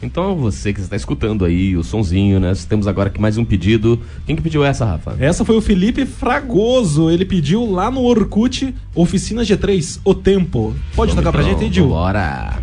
Então, 0.00 0.36
você 0.36 0.72
que 0.72 0.80
está 0.80 0.94
escutando 0.94 1.44
aí 1.44 1.76
o 1.76 1.82
sonzinho, 1.82 2.38
né? 2.38 2.52
Temos 2.68 2.86
agora 2.86 3.08
aqui 3.08 3.20
mais 3.20 3.36
um 3.36 3.44
pedido. 3.44 4.00
Quem 4.24 4.36
que 4.36 4.42
pediu 4.42 4.64
essa, 4.64 4.84
Rafa? 4.84 5.16
Essa 5.18 5.44
foi 5.44 5.56
o 5.56 5.60
Felipe 5.60 6.06
Fragoso. 6.06 7.10
Ele 7.10 7.24
pediu 7.24 7.68
lá 7.68 7.90
no 7.90 8.02
Orkut, 8.02 8.72
Oficina 8.94 9.42
G3, 9.42 10.00
O 10.04 10.14
Tempo. 10.14 10.72
Pode 10.94 11.16
tocar 11.16 11.32
pra 11.32 11.42
gente 11.42 11.64
aí, 11.64 11.70
Dil? 11.70 11.88
Bora! 11.88 12.60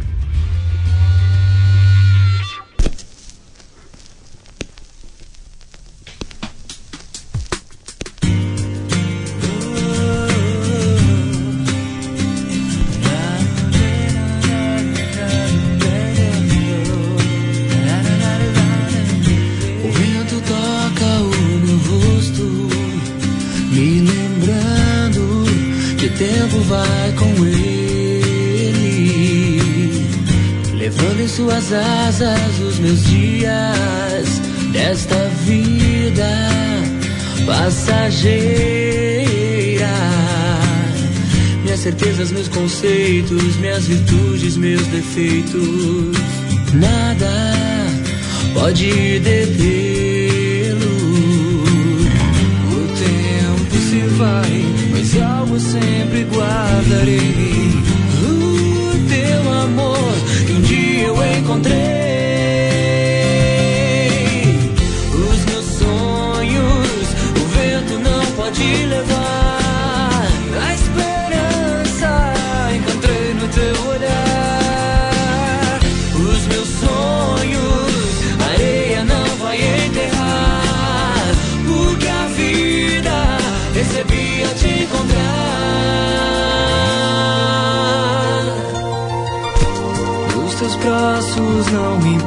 Suas 32.15 32.21
asas 32.21 32.59
os 32.59 32.79
meus 32.79 33.03
dias 33.05 34.41
desta 34.71 35.29
vida 35.45 36.29
passageira. 37.45 38.85
Minhas 41.63 41.79
certezas, 41.81 42.31
meus 42.31 42.47
conceitos, 42.47 43.57
minhas 43.57 43.85
virtudes, 43.87 44.55
meus 44.55 44.85
defeitos, 44.87 46.17
nada 46.73 47.53
pode 48.53 49.19
detê-lo. 49.19 50.85
O 52.71 52.87
tempo 52.97 53.75
se 53.89 53.99
vai, 54.17 54.65
mas 54.91 55.21
algo 55.21 55.59
sempre 55.59 56.23
guardarei. 56.31 57.54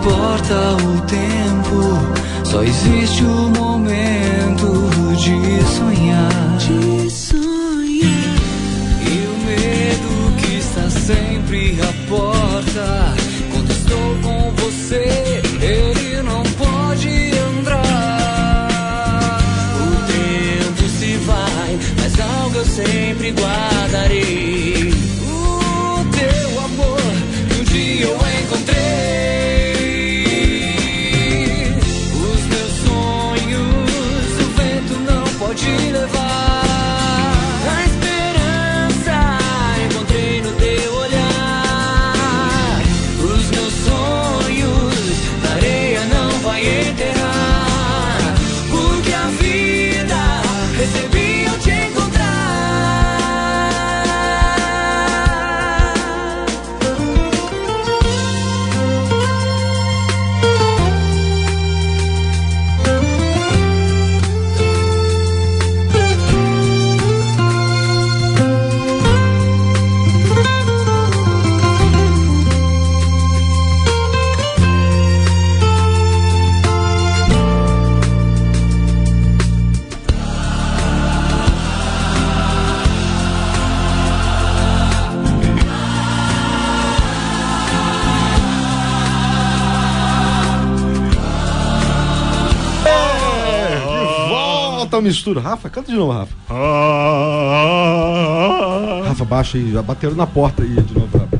Importa 0.08 0.54
o 0.86 1.00
tempo, 1.02 2.44
só 2.44 2.62
existe 2.62 3.22
o 3.24 3.50
momento 3.50 4.88
de 5.16 5.62
sonhar. 5.76 6.97
Uma 94.98 95.02
mistura. 95.02 95.40
Rafa, 95.40 95.70
canta 95.70 95.90
de 95.90 95.96
novo, 95.96 96.12
Rafa. 96.12 96.34
Rafa, 99.06 99.24
baixa 99.24 99.56
aí, 99.56 99.72
já 99.72 99.82
bateram 99.82 100.14
na 100.14 100.26
porta 100.26 100.62
aí 100.62 100.68
de 100.68 100.94
novo, 100.94 101.18
Rafa. 101.18 101.38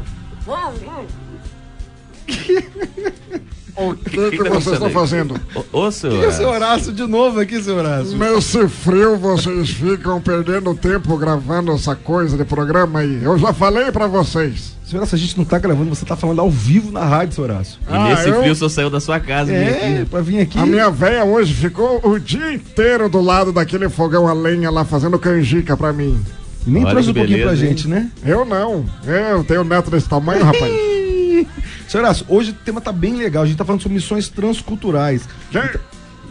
O 3.77 3.95
que, 4.05 4.31
que 4.31 4.39
tá 4.39 4.51
vocês 4.51 4.75
estão 4.75 4.91
fazendo? 4.91 5.41
Ô, 5.73 5.81
ô, 5.81 5.91
seu. 5.91 6.13
E 6.13 6.27
o 6.27 6.33
seu 6.33 6.49
Horácio 6.49 6.93
de 6.93 7.07
novo 7.07 7.41
aqui, 7.41 7.63
seu 7.63 7.77
Horácio? 7.77 8.17
Nesse 8.17 8.69
frio 8.69 9.17
vocês 9.17 9.71
ficam 9.71 10.21
perdendo 10.21 10.75
tempo 10.75 11.17
gravando 11.17 11.73
essa 11.73 11.95
coisa 11.95 12.37
de 12.37 12.45
programa 12.45 13.01
aí. 13.01 13.23
Eu 13.23 13.39
já 13.39 13.53
falei 13.53 13.93
pra 13.93 14.07
vocês. 14.07 14.78
Seu 14.89 14.97
Horácio, 14.99 15.17
a 15.17 15.19
gente 15.19 15.37
não 15.37 15.45
tá 15.45 15.59
gravando, 15.59 15.91
você 15.95 16.05
tá 16.07 16.17
falando 16.17 16.41
ao 16.41 16.51
vivo 16.51 16.91
na 16.91 17.05
rádio, 17.05 17.35
seu 17.35 17.45
Horácio. 17.45 17.79
E 17.87 17.93
Ah, 17.93 18.05
nesse 18.09 18.29
eu- 18.29 18.41
frio, 18.41 18.53
o 18.53 18.57
senhor 18.57 18.71
saiu 18.71 18.89
da 18.91 19.01
sua 19.01 19.21
casa 19.21 19.53
É, 19.53 19.99
aqui. 19.99 20.05
pra 20.09 20.21
vir 20.23 20.41
aqui. 20.41 20.59
A 20.59 20.65
minha 20.65 20.91
véia 20.91 21.25
hoje 21.25 21.53
ficou 21.53 22.01
o 22.03 22.19
dia 22.19 22.55
inteiro 22.55 23.07
do 23.09 23.21
lado 23.21 23.53
daquele 23.53 23.89
fogão 23.91 24.27
a 24.27 24.33
lenha 24.33 24.71
lá 24.71 24.87
fazendo 24.87 25.19
canjica 25.19 25.77
pra 25.77 25.93
mim. 25.93 26.19
E 26.67 26.71
nem 26.71 26.83
Olha 26.85 26.93
trouxe 26.93 27.11
um 27.11 27.15
pouquinho 27.15 27.39
pra 27.39 27.47
beleza, 27.49 27.65
hein? 27.67 27.71
gente, 27.71 27.87
né? 27.89 28.11
Eu 28.25 28.47
não. 28.47 28.87
Eu 29.05 29.45
tenho 29.45 29.63
neto 29.63 29.91
desse 29.91 30.09
tamanho, 30.09 30.43
rapaz. 30.43 30.73
Seu 31.87 32.01
Horácio, 32.01 32.25
hoje 32.27 32.51
o 32.53 32.55
tema 32.55 32.81
tá 32.81 32.91
bem 32.91 33.15
legal. 33.15 33.43
A 33.43 33.47
gente 33.47 33.59
tá 33.59 33.65
falando 33.67 33.83
sobre 33.83 33.95
missões 33.97 34.29
transculturais. 34.31 35.29
Que, 35.51 35.59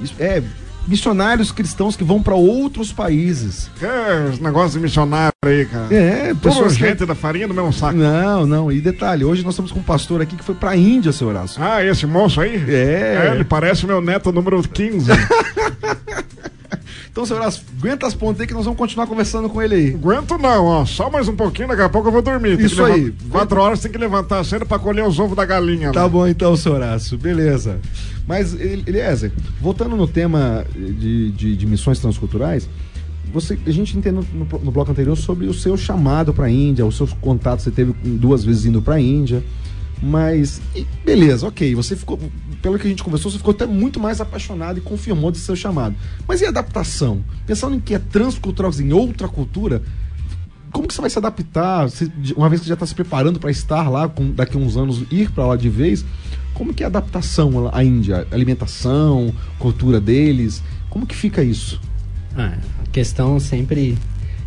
Isso- 0.01 0.15
é, 0.19 0.41
missionários 0.87 1.51
cristãos 1.51 1.95
que 1.95 2.03
vão 2.03 2.21
pra 2.21 2.35
outros 2.35 2.91
países. 2.91 3.69
que 3.77 3.85
esse 4.33 4.41
negócio 4.41 4.77
de 4.77 4.83
missionário 4.83 5.33
aí, 5.45 5.65
cara. 5.65 5.93
É, 5.93 6.33
pessoas 6.33 6.73
que- 6.77 6.87
gente 6.87 7.05
da 7.05 7.13
farinha 7.15 7.47
do 7.47 7.53
mesmo 7.53 7.71
saco. 7.73 7.97
Não, 7.97 8.45
não. 8.45 8.71
E 8.71 8.79
detalhe, 8.81 9.23
hoje 9.25 9.43
nós 9.43 9.53
estamos 9.53 9.71
com 9.71 9.79
um 9.79 9.83
pastor 9.83 10.21
aqui 10.21 10.35
que 10.35 10.43
foi 10.43 10.55
pra 10.55 10.75
Índia, 10.75 11.11
seu 11.11 11.27
Horácio. 11.27 11.61
Ah, 11.63 11.83
esse 11.83 12.05
moço 12.05 12.39
aí? 12.41 12.55
É. 12.67 13.31
ele 13.35 13.43
parece 13.43 13.85
meu 13.85 14.01
neto 14.01 14.31
número 14.31 14.61
15. 14.63 15.11
Então, 17.17 17.25
seu 17.25 17.35
Horácio, 17.35 17.63
aguenta 17.79 18.05
as 18.05 18.13
pontas 18.13 18.41
aí 18.41 18.45
que 18.45 18.53
nós 18.53 18.65
vamos 18.65 18.77
continuar 18.77 19.07
conversando 19.07 19.49
com 19.49 19.59
ele 19.59 19.73
aí. 19.73 19.93
Aguento 19.95 20.37
não, 20.37 20.65
ó. 20.65 20.85
Só 20.85 21.09
mais 21.09 21.27
um 21.27 21.35
pouquinho, 21.35 21.67
daqui 21.67 21.81
a 21.81 21.89
pouco 21.89 22.09
eu 22.09 22.11
vou 22.11 22.21
dormir. 22.21 22.57
Tem 22.57 22.67
Isso 22.67 22.75
que 22.75 22.91
aí. 22.91 23.11
Quatro 23.31 23.59
horas 23.59 23.79
tem 23.79 23.91
que 23.91 23.97
levantar 23.97 24.43
cedo 24.43 24.67
pra 24.67 24.77
colher 24.77 25.03
os 25.03 25.17
ovos 25.17 25.35
da 25.35 25.43
galinha. 25.43 25.91
Tá 25.91 26.03
lá. 26.03 26.07
bom 26.07 26.27
então, 26.27 26.55
seu 26.55 26.73
Horácio. 26.73 27.17
Beleza. 27.17 27.79
Mas, 28.27 28.53
El- 28.53 28.83
Eliezer, 28.85 29.31
voltando 29.59 29.95
no 29.95 30.07
tema 30.07 30.63
de, 30.75 31.31
de, 31.31 31.55
de 31.57 31.65
missões 31.65 31.97
transculturais, 31.97 32.69
você, 33.33 33.57
a 33.65 33.71
gente 33.71 33.97
entendeu 33.97 34.23
no, 34.31 34.59
no 34.59 34.71
bloco 34.71 34.91
anterior 34.91 35.15
sobre 35.17 35.47
o 35.47 35.55
seu 35.55 35.75
chamado 35.75 36.35
para 36.35 36.45
a 36.45 36.51
Índia, 36.51 36.85
os 36.85 36.95
seus 36.95 37.13
contatos, 37.13 37.63
você 37.63 37.71
teve 37.71 37.93
duas 38.03 38.43
vezes 38.43 38.65
indo 38.65 38.79
para 38.79 38.93
a 38.93 39.01
Índia. 39.01 39.43
Mas, 40.01 40.61
beleza, 41.03 41.47
ok. 41.47 41.73
Você 41.75 41.95
ficou, 41.95 42.19
pelo 42.61 42.77
que 42.77 42.85
a 42.85 42.89
gente 42.89 43.03
conversou, 43.03 43.31
você 43.31 43.37
ficou 43.37 43.51
até 43.51 43.65
muito 43.65 43.99
mais 43.99 44.21
apaixonado 44.21 44.77
e 44.77 44.81
confirmou 44.81 45.31
de 45.31 45.39
seu 45.39 45.55
chamado. 45.55 45.95
Mas 46.27 46.41
e 46.41 46.45
adaptação? 46.45 47.23
Pensando 47.45 47.75
em 47.75 47.79
que 47.79 47.95
é 47.95 47.99
transcultural, 47.99 48.71
em 48.79 48.93
outra 48.93 49.27
cultura, 49.27 49.81
como 50.71 50.87
que 50.87 50.93
você 50.93 51.01
vai 51.01 51.09
se 51.09 51.17
adaptar? 51.17 51.87
Uma 52.35 52.49
vez 52.49 52.61
que 52.61 52.67
já 52.67 52.75
está 52.75 52.85
se 52.85 52.93
preparando 52.93 53.39
para 53.39 53.49
estar 53.49 53.89
lá, 53.89 54.07
com, 54.07 54.31
daqui 54.31 54.57
a 54.57 54.59
uns 54.59 54.77
anos 54.77 55.03
ir 55.09 55.31
para 55.31 55.45
lá 55.45 55.55
de 55.55 55.69
vez, 55.69 56.05
como 56.53 56.73
que 56.73 56.83
é 56.83 56.85
a 56.85 56.89
adaptação 56.89 57.69
à 57.73 57.83
Índia? 57.83 58.27
Alimentação, 58.31 59.33
cultura 59.57 59.99
deles, 59.99 60.61
como 60.89 61.05
que 61.05 61.15
fica 61.15 61.43
isso? 61.43 61.81
Ah, 62.35 62.57
a 62.83 62.87
questão 62.91 63.39
sempre 63.39 63.97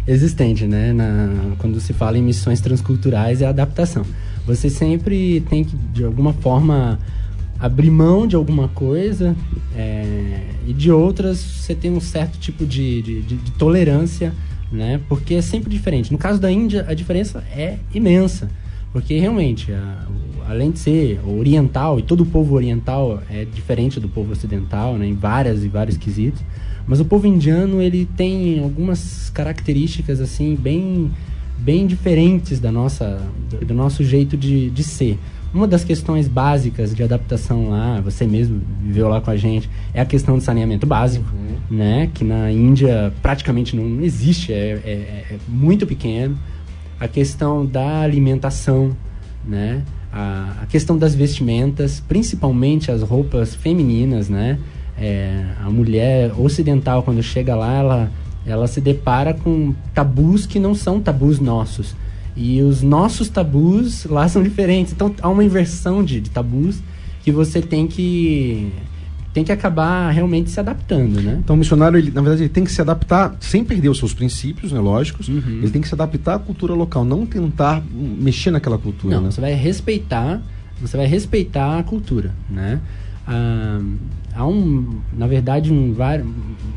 existente, 0.06 0.66
né? 0.66 0.92
Na, 0.92 1.56
quando 1.58 1.80
se 1.80 1.92
fala 1.92 2.18
em 2.18 2.22
missões 2.22 2.60
transculturais 2.60 3.42
é 3.42 3.46
a 3.46 3.50
adaptação. 3.50 4.04
Você 4.46 4.68
sempre 4.70 5.40
tem 5.48 5.62
que, 5.64 5.76
de 5.92 6.04
alguma 6.04 6.32
forma, 6.32 6.98
abrir 7.58 7.90
mão 7.90 8.26
de 8.26 8.34
alguma 8.36 8.68
coisa 8.68 9.36
é, 9.76 10.40
e 10.66 10.72
de 10.72 10.90
outras 10.90 11.38
você 11.38 11.74
tem 11.74 11.90
um 11.92 12.00
certo 12.00 12.38
tipo 12.38 12.64
de, 12.66 13.02
de, 13.02 13.22
de- 13.22 13.36
de 13.36 13.50
tolerância, 13.52 14.32
né? 14.72 15.00
Porque 15.08 15.34
é 15.34 15.42
sempre 15.42 15.70
diferente. 15.70 16.10
No 16.10 16.18
caso 16.18 16.40
da 16.40 16.50
Índia, 16.50 16.84
a 16.88 16.94
diferença 16.94 17.44
é 17.54 17.76
imensa. 17.94 18.50
Porque 18.92 19.18
realmente, 19.18 19.70
a- 19.72 20.06
além 20.48 20.70
de 20.72 20.78
ser 20.80 21.20
oriental, 21.24 21.98
e 22.00 22.02
todo 22.02 22.22
o 22.22 22.26
povo 22.26 22.54
oriental 22.56 23.22
é 23.30 23.44
diferente 23.44 24.00
do 24.00 24.08
povo 24.08 24.32
ocidental, 24.32 24.96
né, 24.96 25.06
em 25.06 25.14
várias 25.14 25.62
e 25.62 25.68
vários 25.68 25.96
quesitos, 25.96 26.42
mas 26.88 26.98
o 26.98 27.04
povo 27.04 27.24
indiano 27.26 27.80
ele 27.80 28.04
tem 28.16 28.58
algumas 28.58 29.30
características 29.30 30.20
assim 30.20 30.56
bem, 30.56 31.10
bem 31.60 31.86
diferentes 31.86 32.58
da 32.58 32.72
nossa, 32.72 33.20
do, 33.50 33.64
do 33.66 33.74
nosso 33.74 34.02
jeito 34.02 34.36
de, 34.36 34.70
de 34.70 34.82
ser. 34.84 35.18
Uma 35.52 35.66
das 35.66 35.82
questões 35.82 36.28
básicas 36.28 36.94
de 36.94 37.02
adaptação 37.02 37.70
lá, 37.70 38.00
você 38.00 38.24
mesmo 38.24 38.60
viveu 38.82 39.08
lá 39.08 39.20
com 39.20 39.30
a 39.30 39.36
gente, 39.36 39.68
é 39.92 40.00
a 40.00 40.04
questão 40.04 40.38
de 40.38 40.44
saneamento 40.44 40.86
básico, 40.86 41.26
né? 41.68 42.08
Que 42.14 42.22
na 42.24 42.52
Índia 42.52 43.12
praticamente 43.20 43.74
não 43.74 44.00
existe, 44.00 44.52
é, 44.52 44.80
é- 44.84 45.24
é 45.34 45.36
muito 45.48 45.86
pequeno 45.86 46.38
a 47.00 47.08
questão 47.08 47.66
da 47.66 48.00
alimentação, 48.00 48.96
né? 49.44 49.82
A, 50.12 50.58
a 50.62 50.66
questão 50.66 50.96
das 50.96 51.14
vestimentas, 51.16 52.00
principalmente 52.06 52.90
as 52.92 53.02
roupas 53.02 53.54
femininas, 53.54 54.28
né? 54.28 54.58
É, 54.96 55.46
a 55.60 55.68
mulher 55.70 56.30
ocidental 56.38 57.02
quando 57.02 57.22
chega 57.22 57.56
lá, 57.56 57.72
ela, 57.74 58.12
ela 58.46 58.66
se 58.66 58.80
depara 58.80 59.34
com 59.34 59.74
tabus 59.94 60.46
que 60.46 60.58
não 60.58 60.74
são 60.74 61.00
tabus 61.00 61.38
nossos. 61.38 61.94
E 62.36 62.62
os 62.62 62.82
nossos 62.82 63.28
tabus 63.28 64.04
lá 64.04 64.28
são 64.28 64.42
diferentes. 64.44 64.92
Então 64.92 65.14
há 65.20 65.28
uma 65.28 65.44
inversão 65.44 66.02
de, 66.02 66.20
de 66.20 66.30
tabus 66.30 66.80
que 67.22 67.30
você 67.30 67.60
tem 67.60 67.86
que 67.86 68.72
tem 69.32 69.44
que 69.44 69.52
acabar 69.52 70.10
realmente 70.10 70.50
se 70.50 70.58
adaptando, 70.58 71.20
né? 71.22 71.38
Então, 71.42 71.54
o 71.54 71.58
missionário, 71.58 71.96
ele, 71.96 72.10
na 72.10 72.20
verdade, 72.20 72.42
ele 72.42 72.48
tem 72.48 72.64
que 72.64 72.72
se 72.72 72.80
adaptar 72.80 73.36
sem 73.38 73.62
perder 73.62 73.88
os 73.88 73.98
seus 73.98 74.12
princípios, 74.12 74.72
né, 74.72 74.80
lógicos. 74.80 75.28
Uhum. 75.28 75.60
Ele 75.62 75.70
tem 75.70 75.80
que 75.80 75.86
se 75.86 75.94
adaptar 75.94 76.34
à 76.34 76.38
cultura 76.40 76.74
local, 76.74 77.04
não 77.04 77.24
tentar 77.24 77.80
mexer 77.94 78.50
naquela 78.50 78.76
cultura, 78.76 79.14
Não, 79.14 79.22
né? 79.22 79.30
você 79.30 79.40
vai 79.40 79.54
respeitar, 79.54 80.42
você 80.80 80.96
vai 80.96 81.06
respeitar 81.06 81.78
a 81.78 81.82
cultura, 81.84 82.34
né? 82.48 82.80
Ah, 83.24 83.80
há 84.40 84.46
um, 84.46 85.00
na 85.12 85.26
verdade, 85.26 85.70
um, 85.70 85.94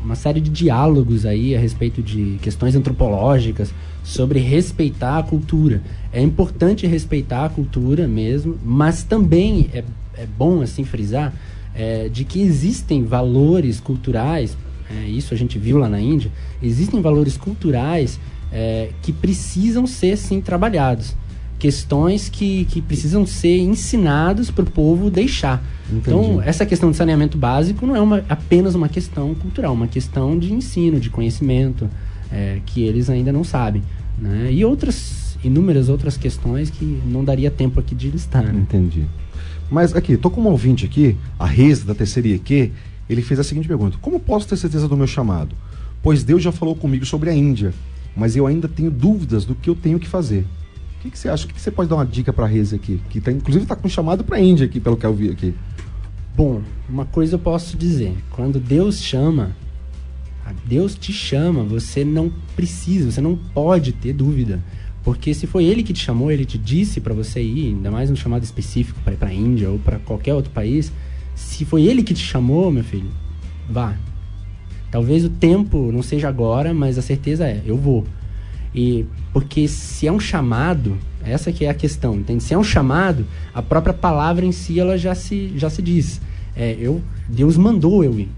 uma 0.04 0.14
série 0.14 0.40
de 0.40 0.50
diálogos 0.50 1.24
aí 1.24 1.56
a 1.56 1.58
respeito 1.58 2.02
de 2.02 2.38
questões 2.42 2.76
antropológicas 2.76 3.72
sobre 4.02 4.38
respeitar 4.38 5.18
a 5.18 5.22
cultura. 5.22 5.82
É 6.12 6.20
importante 6.20 6.86
respeitar 6.86 7.46
a 7.46 7.48
cultura 7.48 8.06
mesmo, 8.06 8.58
mas 8.62 9.02
também 9.02 9.70
é, 9.72 9.82
é 10.14 10.26
bom 10.26 10.60
assim 10.60 10.84
frisar 10.84 11.32
é, 11.74 12.08
de 12.10 12.24
que 12.24 12.42
existem 12.42 13.02
valores 13.02 13.80
culturais, 13.80 14.56
é, 14.90 15.08
isso 15.08 15.32
a 15.32 15.36
gente 15.36 15.58
viu 15.58 15.78
lá 15.78 15.88
na 15.88 16.00
Índia, 16.00 16.30
existem 16.62 17.00
valores 17.00 17.38
culturais 17.38 18.20
é, 18.52 18.90
que 19.00 19.10
precisam 19.10 19.86
ser 19.86 20.18
sim 20.18 20.40
trabalhados 20.40 21.16
questões 21.64 22.28
que, 22.28 22.66
que 22.66 22.82
precisam 22.82 23.24
ser 23.24 23.56
ensinados 23.56 24.50
para 24.50 24.64
o 24.64 24.70
povo 24.70 25.08
deixar. 25.08 25.64
Então, 25.90 26.42
essa 26.42 26.66
questão 26.66 26.90
de 26.90 26.96
saneamento 26.98 27.38
básico 27.38 27.86
não 27.86 27.96
é 27.96 28.02
uma, 28.02 28.22
apenas 28.28 28.74
uma 28.74 28.86
questão 28.86 29.34
cultural, 29.34 29.72
uma 29.72 29.86
questão 29.86 30.38
de 30.38 30.52
ensino, 30.52 31.00
de 31.00 31.08
conhecimento, 31.08 31.88
é, 32.30 32.60
que 32.66 32.82
eles 32.82 33.08
ainda 33.08 33.32
não 33.32 33.42
sabem. 33.42 33.82
Né? 34.18 34.50
E 34.52 34.62
outras, 34.62 35.38
inúmeras 35.42 35.88
outras 35.88 36.18
questões 36.18 36.68
que 36.68 36.84
não 37.06 37.24
daria 37.24 37.50
tempo 37.50 37.80
aqui 37.80 37.94
de 37.94 38.10
listar. 38.10 38.44
Né? 38.44 38.60
Entendi. 38.60 39.06
Mas 39.70 39.96
aqui, 39.96 40.18
tô 40.18 40.28
com 40.28 40.42
um 40.42 40.48
ouvinte 40.48 40.84
aqui, 40.84 41.16
a 41.38 41.46
Reza 41.46 41.86
da 41.86 41.94
terceira 41.94 42.28
IQ, 42.28 42.72
ele 43.08 43.22
fez 43.22 43.40
a 43.40 43.42
seguinte 43.42 43.66
pergunta: 43.66 43.96
Como 44.02 44.20
posso 44.20 44.46
ter 44.46 44.58
certeza 44.58 44.86
do 44.86 44.98
meu 44.98 45.06
chamado? 45.06 45.56
Pois 46.02 46.22
Deus 46.22 46.42
já 46.42 46.52
falou 46.52 46.76
comigo 46.76 47.06
sobre 47.06 47.30
a 47.30 47.34
Índia, 47.34 47.72
mas 48.14 48.36
eu 48.36 48.46
ainda 48.46 48.68
tenho 48.68 48.90
dúvidas 48.90 49.46
do 49.46 49.54
que 49.54 49.70
eu 49.70 49.74
tenho 49.74 49.98
que 49.98 50.06
fazer. 50.06 50.44
Que, 51.04 51.10
que 51.10 51.18
você 51.18 51.28
acha? 51.28 51.44
O 51.44 51.48
que, 51.48 51.52
que 51.52 51.60
você 51.60 51.70
pode 51.70 51.90
dar 51.90 51.96
uma 51.96 52.06
dica 52.06 52.32
pra 52.32 52.46
Reza 52.46 52.76
aqui? 52.76 52.98
Que 53.10 53.20
tá, 53.20 53.30
inclusive 53.30 53.66
tá 53.66 53.76
com 53.76 53.86
chamado 53.90 54.24
pra 54.24 54.40
Índia 54.40 54.64
aqui, 54.64 54.80
pelo 54.80 54.96
que 54.96 55.04
eu 55.04 55.12
vi 55.12 55.28
aqui. 55.28 55.54
Bom, 56.34 56.62
uma 56.88 57.04
coisa 57.04 57.34
eu 57.34 57.38
posso 57.38 57.76
dizer: 57.76 58.16
quando 58.30 58.58
Deus 58.58 59.02
chama, 59.02 59.54
a 60.46 60.52
Deus 60.64 60.94
te 60.94 61.12
chama, 61.12 61.62
você 61.62 62.06
não 62.06 62.32
precisa, 62.56 63.10
você 63.10 63.20
não 63.20 63.36
pode 63.36 63.92
ter 63.92 64.14
dúvida. 64.14 64.64
Porque 65.02 65.34
se 65.34 65.46
foi 65.46 65.66
Ele 65.66 65.82
que 65.82 65.92
te 65.92 66.02
chamou, 66.02 66.32
Ele 66.32 66.46
te 66.46 66.56
disse 66.56 67.02
para 67.02 67.12
você 67.12 67.42
ir, 67.42 67.66
ainda 67.66 67.90
mais 67.90 68.10
um 68.10 68.16
chamado 68.16 68.42
específico 68.42 68.98
para 69.04 69.12
ir 69.12 69.16
para 69.18 69.28
a 69.28 69.34
Índia 69.34 69.68
ou 69.68 69.78
para 69.78 69.98
qualquer 69.98 70.32
outro 70.32 70.52
país, 70.52 70.90
se 71.34 71.66
foi 71.66 71.82
Ele 71.82 72.02
que 72.02 72.14
te 72.14 72.24
chamou, 72.24 72.70
meu 72.70 72.82
filho, 72.82 73.10
vá. 73.68 73.94
Talvez 74.90 75.22
o 75.22 75.28
tempo 75.28 75.92
não 75.92 76.02
seja 76.02 76.30
agora, 76.30 76.72
mas 76.72 76.96
a 76.96 77.02
certeza 77.02 77.46
é, 77.46 77.60
eu 77.66 77.76
vou. 77.76 78.06
E 78.74 79.06
porque 79.32 79.68
se 79.68 80.06
é 80.06 80.12
um 80.12 80.18
chamado, 80.18 80.96
essa 81.24 81.52
que 81.52 81.64
é 81.64 81.70
a 81.70 81.74
questão, 81.74 82.16
entende? 82.16 82.42
Se 82.42 82.52
é 82.52 82.58
um 82.58 82.64
chamado, 82.64 83.24
a 83.54 83.62
própria 83.62 83.94
palavra 83.94 84.44
em 84.44 84.52
si 84.52 84.80
ela 84.80 84.98
já 84.98 85.14
se 85.14 85.52
já 85.56 85.70
se 85.70 85.80
diz. 85.80 86.20
É, 86.56 86.76
eu 86.78 87.00
Deus 87.28 87.56
mandou 87.56 88.02
eu 88.02 88.18
ir. 88.18 88.28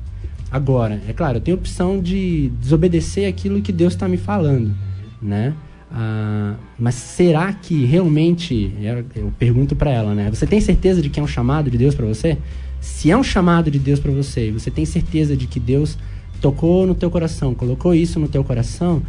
Agora, 0.51 1.01
é 1.09 1.13
claro, 1.13 1.39
eu 1.39 1.41
tenho 1.41 1.57
a 1.57 1.61
opção 1.61 2.01
de 2.01 2.51
desobedecer 2.61 3.29
aquilo 3.29 3.61
que 3.61 3.73
Deus 3.73 3.95
está 3.95 4.07
me 4.07 4.17
falando, 4.17 4.75
né? 5.21 5.55
Ah, 5.91 6.55
mas 6.79 6.95
será 6.95 7.53
que 7.53 7.85
realmente 7.85 8.73
eu, 8.81 9.05
eu 9.15 9.33
pergunto 9.39 9.75
para 9.75 9.91
ela, 9.91 10.15
né? 10.15 10.31
Você 10.31 10.47
tem 10.47 10.61
certeza 10.61 11.01
de 11.01 11.09
que 11.09 11.19
é 11.19 11.23
um 11.23 11.27
chamado 11.27 11.71
de 11.71 11.79
Deus 11.79 11.95
para 11.95 12.07
você? 12.07 12.39
Se 12.81 13.11
é 13.11 13.17
um 13.17 13.23
chamado 13.23 13.71
de 13.71 13.79
Deus 13.79 13.99
para 13.99 14.13
você, 14.13 14.51
você 14.51 14.71
tem 14.71 14.85
certeza 14.85 15.37
de 15.37 15.47
que 15.47 15.59
Deus 15.59 15.99
tocou 16.41 16.87
no 16.87 16.95
teu 16.95 17.11
coração, 17.11 17.55
colocou 17.55 17.95
isso 17.95 18.21
no 18.21 18.29
teu 18.29 18.45
coração, 18.45 19.03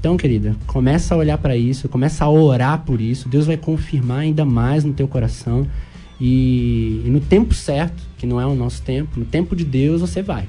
então, 0.00 0.16
querida, 0.16 0.56
começa 0.66 1.14
a 1.14 1.18
olhar 1.18 1.36
para 1.36 1.54
isso, 1.54 1.86
começa 1.86 2.24
a 2.24 2.30
orar 2.30 2.84
por 2.86 3.02
isso. 3.02 3.28
Deus 3.28 3.46
vai 3.46 3.58
confirmar 3.58 4.20
ainda 4.20 4.46
mais 4.46 4.82
no 4.82 4.94
teu 4.94 5.06
coração. 5.06 5.66
E, 6.18 7.02
e 7.04 7.10
no 7.10 7.20
tempo 7.20 7.52
certo, 7.52 8.02
que 8.16 8.26
não 8.26 8.40
é 8.40 8.46
o 8.46 8.54
nosso 8.54 8.80
tempo, 8.80 9.20
no 9.20 9.26
tempo 9.26 9.54
de 9.54 9.62
Deus 9.62 10.00
você 10.00 10.22
vai. 10.22 10.48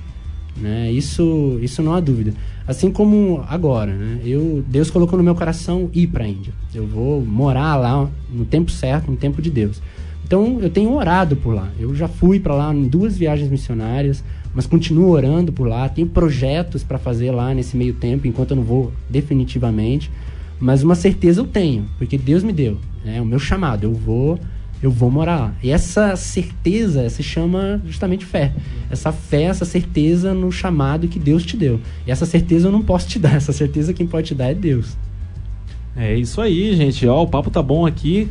Né? 0.55 0.89
Isso, 0.93 1.59
isso 1.61 1.83
não 1.83 1.93
há 1.93 1.99
dúvida. 1.99 2.33
Assim 2.65 2.89
como 2.89 3.43
agora, 3.49 3.93
né? 3.93 4.21
Eu, 4.23 4.63
Deus 4.65 4.89
colocou 4.89 5.17
no 5.17 5.23
meu 5.23 5.35
coração 5.35 5.89
ir 5.93 6.07
para 6.07 6.23
a 6.23 6.27
Índia. 6.29 6.53
Eu 6.73 6.87
vou 6.87 7.19
morar 7.19 7.75
lá 7.75 8.09
no 8.31 8.45
tempo 8.45 8.71
certo, 8.71 9.11
no 9.11 9.17
tempo 9.17 9.41
de 9.41 9.49
Deus. 9.49 9.81
Então 10.23 10.59
eu 10.61 10.69
tenho 10.69 10.93
orado 10.93 11.35
por 11.35 11.53
lá. 11.53 11.69
Eu 11.77 11.93
já 11.93 12.07
fui 12.07 12.39
para 12.39 12.55
lá 12.55 12.73
em 12.73 12.87
duas 12.87 13.17
viagens 13.17 13.49
missionárias, 13.49 14.23
mas 14.53 14.65
continuo 14.65 15.09
orando 15.09 15.51
por 15.51 15.67
lá. 15.67 15.87
Tenho 15.87 16.07
projetos 16.07 16.83
para 16.83 16.97
fazer 16.97 17.31
lá 17.31 17.53
nesse 17.53 17.77
meio 17.77 17.93
tempo, 17.93 18.27
enquanto 18.27 18.51
eu 18.51 18.57
não 18.57 18.63
vou 18.63 18.91
definitivamente. 19.09 20.11
Mas 20.59 20.83
uma 20.83 20.95
certeza 20.95 21.41
eu 21.41 21.47
tenho, 21.47 21.85
porque 21.97 22.17
Deus 22.17 22.43
me 22.43 22.53
deu. 22.53 22.77
É 23.05 23.19
o 23.21 23.25
meu 23.25 23.39
chamado. 23.39 23.85
Eu 23.85 23.93
vou, 23.93 24.39
eu 24.81 24.91
vou 24.91 25.09
morar 25.09 25.39
lá. 25.39 25.53
E 25.63 25.71
essa 25.71 26.15
certeza 26.15 27.09
se 27.09 27.23
chama 27.23 27.81
justamente 27.85 28.25
fé. 28.25 28.53
Essa 28.89 29.11
fé, 29.11 29.43
essa 29.43 29.65
certeza 29.65 30.33
no 30.33 30.51
chamado 30.51 31.07
que 31.07 31.17
Deus 31.17 31.43
te 31.45 31.57
deu. 31.57 31.79
E 32.05 32.11
essa 32.11 32.25
certeza 32.25 32.67
eu 32.67 32.71
não 32.71 32.81
posso 32.81 33.07
te 33.07 33.17
dar. 33.17 33.35
Essa 33.41 33.53
certeza 33.53 33.93
quem 33.93 34.05
pode 34.05 34.27
te 34.27 34.35
dar 34.35 34.51
é 34.51 34.53
Deus. 34.53 34.97
É 35.95 36.15
isso 36.15 36.39
aí, 36.39 36.75
gente. 36.75 37.07
Ó, 37.07 37.23
o 37.23 37.27
papo 37.27 37.49
tá 37.49 37.61
bom 37.61 37.85
aqui. 37.85 38.29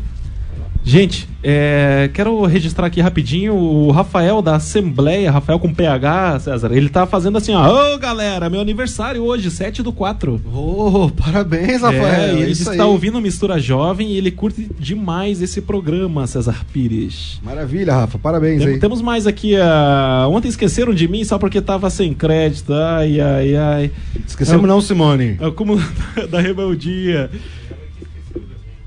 Gente, 0.83 1.29
é, 1.43 2.11
quero 2.12 2.43
registrar 2.47 2.87
aqui 2.87 3.01
rapidinho 3.01 3.55
o 3.55 3.90
Rafael 3.90 4.40
da 4.40 4.57
Assembleia, 4.57 5.31
Rafael 5.31 5.59
com 5.59 5.73
PH, 5.73 6.40
César. 6.40 6.73
Ele 6.73 6.88
tá 6.88 7.07
fazendo 7.07 7.37
assim, 7.38 7.53
ó. 7.55 7.95
Ô 7.95 7.99
galera, 7.99 8.49
meu 8.49 8.61
aniversário 8.61 9.23
hoje, 9.23 9.51
7 9.51 9.83
do 9.83 9.93
4. 9.93 10.40
Ô, 10.53 11.11
parabéns, 11.11 11.83
Rafael. 11.83 12.05
É, 12.05 12.31
é 12.31 12.40
ele 12.40 12.53
está 12.53 12.87
ouvindo 12.87 13.21
Mistura 13.21 13.59
Jovem 13.59 14.11
e 14.11 14.16
ele 14.16 14.31
curte 14.31 14.69
demais 14.79 15.43
esse 15.43 15.61
programa, 15.61 16.27
César 16.27 16.64
Pires. 16.73 17.38
Maravilha, 17.43 17.93
Rafa. 17.93 18.19
Parabéns 18.19 18.64
Tem- 18.64 18.75
aí. 18.75 18.81
temos 18.81 19.03
mais 19.03 19.27
aqui. 19.27 19.57
ah, 19.57 20.27
ontem 20.31 20.49
esqueceram 20.49 20.95
de 20.95 21.07
mim 21.07 21.23
só 21.25 21.38
porque 21.38 21.61
tava 21.61 21.90
sem 21.90 22.14
crédito. 22.14 22.73
Ai, 22.73 23.21
ai, 23.21 23.55
ai. 23.55 23.90
Esquecemos 24.27 24.66
não, 24.66 24.81
Simone. 24.81 25.37
É 25.38 25.47
o 25.47 25.53
cúmulo 25.53 25.81
da 26.31 26.40
rebeldia. 26.40 27.31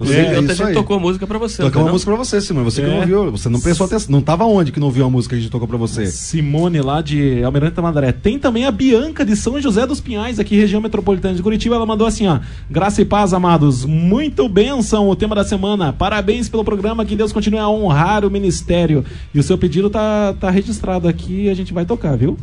Você, 0.03 0.15
É, 0.15 0.41
gente 0.41 0.63
aí. 0.63 0.73
tocou 0.73 0.97
a 0.97 0.99
música 0.99 1.25
pra 1.25 1.37
você. 1.37 1.61
Não 1.63 1.69
uma 1.69 1.91
música 1.91 2.11
pra 2.11 2.17
você, 2.23 2.39
Simone. 2.41 2.65
Você 2.65 2.81
que 2.81 2.87
É. 2.87 2.89
não 2.89 2.99
ouviu. 2.99 3.31
Você 3.31 3.49
não 3.49 3.59
prestou 3.59 3.85
atenção. 3.85 4.11
Não 4.11 4.21
tava 4.21 4.45
onde 4.45 4.71
que 4.71 4.79
não 4.79 4.87
ouviu 4.87 5.05
a 5.05 5.09
música 5.09 5.35
que 5.35 5.39
a 5.39 5.41
gente 5.41 5.51
tocou 5.51 5.67
pra 5.67 5.77
você? 5.77 6.05
Simone 6.07 6.81
lá 6.81 7.01
de 7.01 7.43
Almirante 7.43 7.73
Tamandaré. 7.75 8.11
Tem 8.11 8.37
também 8.39 8.65
a 8.65 8.71
Bianca 8.71 9.25
de 9.25 9.35
São 9.35 9.59
José 9.61 9.85
dos 9.87 9.99
Pinhais, 9.99 10.39
aqui 10.39 10.55
região 10.55 10.81
metropolitana 10.81 11.35
de 11.35 11.41
Curitiba. 11.43 11.75
Ela 11.75 11.85
mandou 11.85 12.05
assim, 12.07 12.27
ó. 12.27 12.39
Graça 12.69 13.01
e 13.01 13.05
paz, 13.05 13.33
amados. 13.33 13.85
Muito 13.85 14.47
bênção 14.49 15.09
o 15.09 15.15
tema 15.15 15.35
da 15.35 15.43
semana. 15.43 15.93
Parabéns 15.93 16.49
pelo 16.49 16.63
programa. 16.63 17.05
Que 17.05 17.15
Deus 17.15 17.31
continue 17.31 17.59
a 17.59 17.69
honrar 17.69 18.25
o 18.25 18.31
ministério. 18.31 19.03
E 19.33 19.39
o 19.39 19.43
seu 19.43 19.57
pedido 19.57 19.89
tá, 19.89 20.33
tá 20.39 20.49
registrado 20.49 21.07
aqui 21.07 21.43
e 21.45 21.49
a 21.49 21.53
gente 21.53 21.73
vai 21.73 21.85
tocar, 21.85 22.15
viu? 22.17 22.37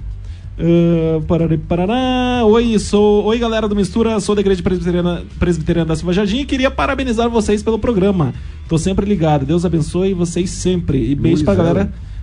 Uh, 0.61 1.23
parará, 1.23 1.59
parará. 1.67 2.45
Oi, 2.45 2.79
sou. 2.79 3.25
Oi, 3.25 3.39
galera 3.39 3.67
do 3.67 3.75
Mistura, 3.75 4.21
sou 4.21 4.35
da 4.35 4.43
Igreja 4.43 4.63
Presbiteriana, 4.63 5.23
Presbiteriana 5.39 5.89
da 5.89 5.97
Silva 5.97 6.13
Jardim 6.13 6.41
e 6.41 6.45
queria 6.45 6.71
parabenizar 6.71 7.31
vocês 7.31 7.63
pelo 7.63 7.79
programa. 7.79 8.35
Tô 8.69 8.77
sempre 8.77 9.07
ligado. 9.07 9.47
Deus 9.47 9.65
abençoe 9.65 10.13
vocês 10.13 10.51
sempre. 10.51 10.99
E 10.99 11.15
beijo 11.15 11.37
Luiz 11.37 11.43
pra 11.43 11.55
galera. 11.55 11.81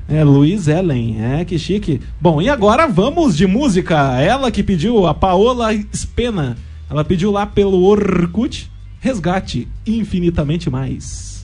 Ellen. 0.07 0.19
É, 0.19 0.23
Luiz 0.23 0.67
Ellen, 0.67 1.17
é, 1.19 1.43
que 1.43 1.57
chique. 1.57 1.99
Bom, 2.21 2.39
e 2.39 2.47
agora 2.47 2.87
vamos 2.87 3.35
de 3.35 3.47
música. 3.47 4.21
Ela 4.21 4.51
que 4.51 4.61
pediu, 4.61 5.07
a 5.07 5.15
Paola 5.15 5.69
Spena. 5.93 6.55
Ela 6.89 7.03
pediu 7.03 7.31
lá 7.31 7.45
pelo 7.45 7.83
Orkut, 7.83 8.71
Resgate 8.99 9.67
Infinitamente 9.85 10.69
Mais. 10.69 11.36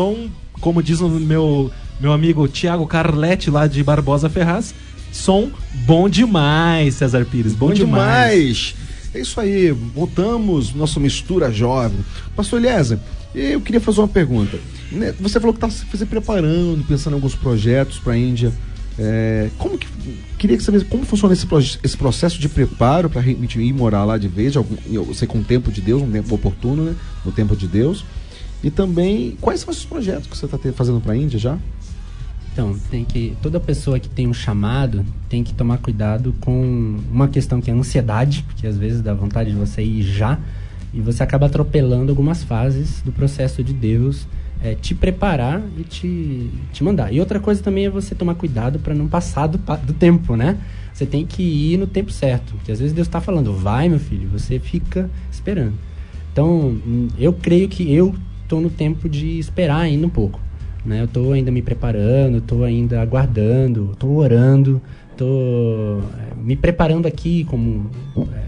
Som 0.00 0.30
como 0.62 0.82
diz 0.82 1.00
o 1.00 1.08
meu, 1.08 1.70
meu 2.00 2.12
amigo 2.12 2.48
Tiago 2.48 2.86
Carletti 2.86 3.50
lá 3.50 3.66
de 3.66 3.82
Barbosa 3.82 4.28
Ferraz, 4.30 4.74
som 5.12 5.50
bom 5.86 6.08
demais, 6.08 6.94
César 6.94 7.24
Pires. 7.24 7.54
Bom, 7.54 7.68
Bom 7.68 7.74
demais. 7.74 8.56
demais. 8.56 8.74
É 9.14 9.20
isso 9.20 9.40
aí, 9.40 9.70
voltamos, 9.70 10.72
nossa 10.72 11.00
mistura 11.00 11.50
jovem. 11.50 11.98
Pastor 12.36 12.60
Eliezer, 12.60 12.98
eu 13.34 13.60
queria 13.60 13.80
fazer 13.80 14.00
uma 14.00 14.08
pergunta. 14.08 14.58
Né, 14.92 15.14
Você 15.20 15.40
falou 15.40 15.54
que 15.54 15.64
está 15.64 15.70
se 15.70 16.06
preparando, 16.06 16.84
pensando 16.86 17.14
em 17.14 17.16
alguns 17.16 17.34
projetos 17.34 17.98
para 17.98 18.14
a 18.14 18.18
Índia. 18.18 18.52
É, 18.98 19.48
como 19.58 19.78
que 19.78 19.86
queria 20.38 20.56
que 20.56 20.62
você 20.62 20.70
saber 20.70 20.84
como 20.84 21.04
funciona 21.04 21.32
esse, 21.32 21.46
esse 21.82 21.96
processo 21.96 22.38
de 22.38 22.48
preparo 22.48 23.08
para 23.08 23.22
ir 23.26 23.72
morar 23.72 24.04
lá 24.04 24.18
de 24.18 24.28
vez, 24.28 24.56
algum, 24.56 24.76
eu 24.90 25.12
sei 25.14 25.26
com 25.26 25.38
o 25.38 25.44
tempo 25.44 25.72
de 25.72 25.80
Deus, 25.80 26.02
um 26.02 26.10
tempo 26.10 26.34
oportuno, 26.34 26.84
né? 26.84 26.94
No 27.24 27.32
tempo 27.32 27.56
de 27.56 27.66
Deus. 27.66 28.04
E 28.62 28.70
também 28.70 29.36
quais 29.40 29.60
são 29.60 29.70
esses 29.70 29.84
projetos 29.84 30.26
que 30.26 30.36
você 30.36 30.46
está 30.46 30.58
fazendo 30.72 31.00
para 31.00 31.12
a 31.12 31.16
Índia 31.16 31.38
já? 31.38 31.58
Então, 32.52 32.76
tem 32.90 33.04
que 33.04 33.36
toda 33.40 33.60
pessoa 33.60 33.98
que 33.98 34.08
tem 34.08 34.26
um 34.26 34.34
chamado 34.34 35.04
tem 35.28 35.44
que 35.44 35.54
tomar 35.54 35.78
cuidado 35.78 36.34
com 36.40 36.98
uma 37.10 37.28
questão 37.28 37.60
que 37.60 37.70
é 37.70 37.72
a 37.72 37.76
ansiedade, 37.76 38.42
porque 38.42 38.66
às 38.66 38.76
vezes 38.76 39.00
dá 39.00 39.14
vontade 39.14 39.50
de 39.50 39.56
você 39.56 39.82
ir 39.82 40.02
já 40.02 40.38
e 40.92 41.00
você 41.00 41.22
acaba 41.22 41.46
atropelando 41.46 42.10
algumas 42.10 42.42
fases 42.42 43.00
do 43.02 43.12
processo 43.12 43.62
de 43.62 43.72
Deus 43.72 44.26
é, 44.62 44.74
te 44.74 44.94
preparar 44.94 45.62
e 45.78 45.84
te, 45.84 46.50
te 46.72 46.84
mandar. 46.84 47.12
E 47.12 47.20
outra 47.20 47.40
coisa 47.40 47.62
também 47.62 47.86
é 47.86 47.90
você 47.90 48.14
tomar 48.14 48.34
cuidado 48.34 48.78
para 48.78 48.94
não 48.94 49.08
passar 49.08 49.46
do, 49.46 49.58
do 49.58 49.92
tempo, 49.92 50.36
né? 50.36 50.58
Você 50.92 51.06
tem 51.06 51.24
que 51.24 51.42
ir 51.42 51.78
no 51.78 51.86
tempo 51.86 52.10
certo, 52.10 52.54
porque 52.54 52.72
às 52.72 52.78
vezes 52.78 52.92
Deus 52.92 53.06
está 53.06 53.20
falando, 53.20 53.54
vai 53.54 53.88
meu 53.88 54.00
filho, 54.00 54.28
você 54.28 54.58
fica 54.58 55.08
esperando. 55.30 55.74
Então, 56.32 56.76
hum, 56.86 57.08
eu 57.18 57.32
creio 57.32 57.68
que 57.68 57.90
eu 57.92 58.14
estou 58.50 58.60
no 58.60 58.68
tempo 58.68 59.08
de 59.08 59.38
esperar 59.38 59.82
ainda 59.82 60.04
um 60.04 60.10
pouco. 60.10 60.40
Né? 60.84 61.00
Eu 61.00 61.04
estou 61.04 61.32
ainda 61.32 61.52
me 61.52 61.62
preparando, 61.62 62.38
estou 62.38 62.64
ainda 62.64 63.00
aguardando, 63.00 63.90
estou 63.92 64.16
orando, 64.16 64.82
estou 65.12 66.02
me 66.36 66.56
preparando 66.56 67.06
aqui 67.06 67.44
como 67.44 67.88
é, 68.32 68.42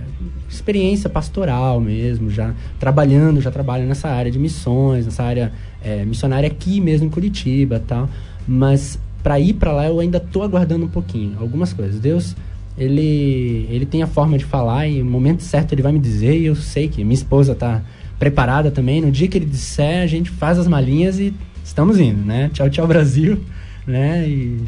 experiência 0.49 1.09
pastoral 1.09 1.81
mesmo, 1.81 2.31
já 2.31 2.53
trabalhando, 2.81 3.41
já 3.41 3.51
trabalho 3.53 3.87
nessa 3.87 4.09
área 4.09 4.31
de 4.31 4.41
missões, 4.41 5.05
nessa 5.05 5.23
área 5.23 5.53
é, 5.85 6.05
missionária 6.05 6.49
aqui 6.49 6.81
mesmo 6.81 7.07
em 7.07 7.11
Curitiba 7.11 7.81
tal. 7.87 8.09
Mas 8.49 8.99
para 9.23 9.39
ir 9.39 9.53
para 9.53 9.73
lá 9.73 9.87
eu 9.87 10.01
ainda 10.01 10.19
estou 10.19 10.43
aguardando 10.43 10.85
um 10.85 10.89
pouquinho, 10.89 11.37
algumas 11.39 11.73
coisas. 11.73 12.01
Deus 12.01 12.35
ele, 12.77 13.69
ele 13.71 13.87
tem 13.87 14.03
a 14.03 14.07
forma 14.07 14.37
de 14.37 14.45
falar 14.45 14.89
e 14.89 15.01
no 15.01 15.11
momento 15.11 15.43
certo 15.43 15.73
ele 15.73 15.83
vai 15.83 15.93
me 15.93 16.01
dizer 16.01 16.37
e 16.37 16.47
eu 16.47 16.57
sei 16.57 16.89
que 16.89 17.05
minha 17.05 17.15
esposa 17.15 17.55
tá 17.55 17.83
preparada 18.23 18.71
também. 18.71 19.01
No 19.01 19.11
dia 19.11 19.27
que 19.27 19.37
ele 19.37 19.47
disser, 19.47 20.01
a 20.01 20.07
gente 20.07 20.31
faz 20.31 20.57
as 20.57 20.69
malinhas 20.69 21.19
e 21.19 21.35
estamos 21.65 21.99
indo, 21.99 22.25
né? 22.25 22.49
Tchau, 22.53 22.71
tchau 22.71 22.87
Brasil, 22.87 23.41
né? 23.85 24.29
E 24.29 24.61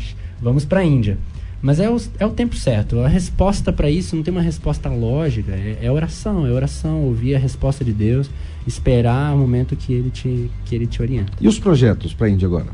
vamos 0.43 0.65
para 0.65 0.81
a 0.81 0.85
Índia. 0.85 1.17
Mas 1.63 1.79
é 1.79 1.89
o, 1.89 1.97
é 2.19 2.27
o 2.27 2.31
tempo 2.31 2.57
certo. 2.57 2.99
A 2.99 3.07
resposta 3.07 3.73
para 3.73 3.89
isso 3.89 4.17
não 4.17 4.25
tem 4.25 4.33
uma 4.33 4.43
resposta 4.43 4.89
lógica. 4.89 5.53
É, 5.53 5.79
é 5.83 5.91
oração, 5.91 6.45
é 6.45 6.51
oração, 6.51 7.05
ouvir 7.05 7.37
a 7.37 7.39
resposta 7.39 7.85
de 7.85 7.93
Deus, 7.93 8.29
esperar 8.67 9.33
o 9.33 9.39
momento 9.39 9.77
que 9.77 9.93
ele 9.93 10.11
te, 10.11 10.51
que 10.65 10.75
ele 10.75 10.89
te 10.89 11.01
orienta. 11.01 11.33
E 11.41 11.47
os 11.47 11.57
projetos 11.57 12.13
para 12.13 12.27
a 12.27 12.31
Índia 12.31 12.47
agora? 12.47 12.67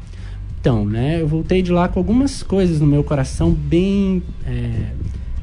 Então, 0.58 0.86
né, 0.86 1.20
eu 1.20 1.28
voltei 1.28 1.60
de 1.60 1.70
lá 1.70 1.88
com 1.88 2.00
algumas 2.00 2.42
coisas 2.42 2.80
no 2.80 2.86
meu 2.86 3.04
coração 3.04 3.50
bem. 3.52 4.22
é, 4.46 4.92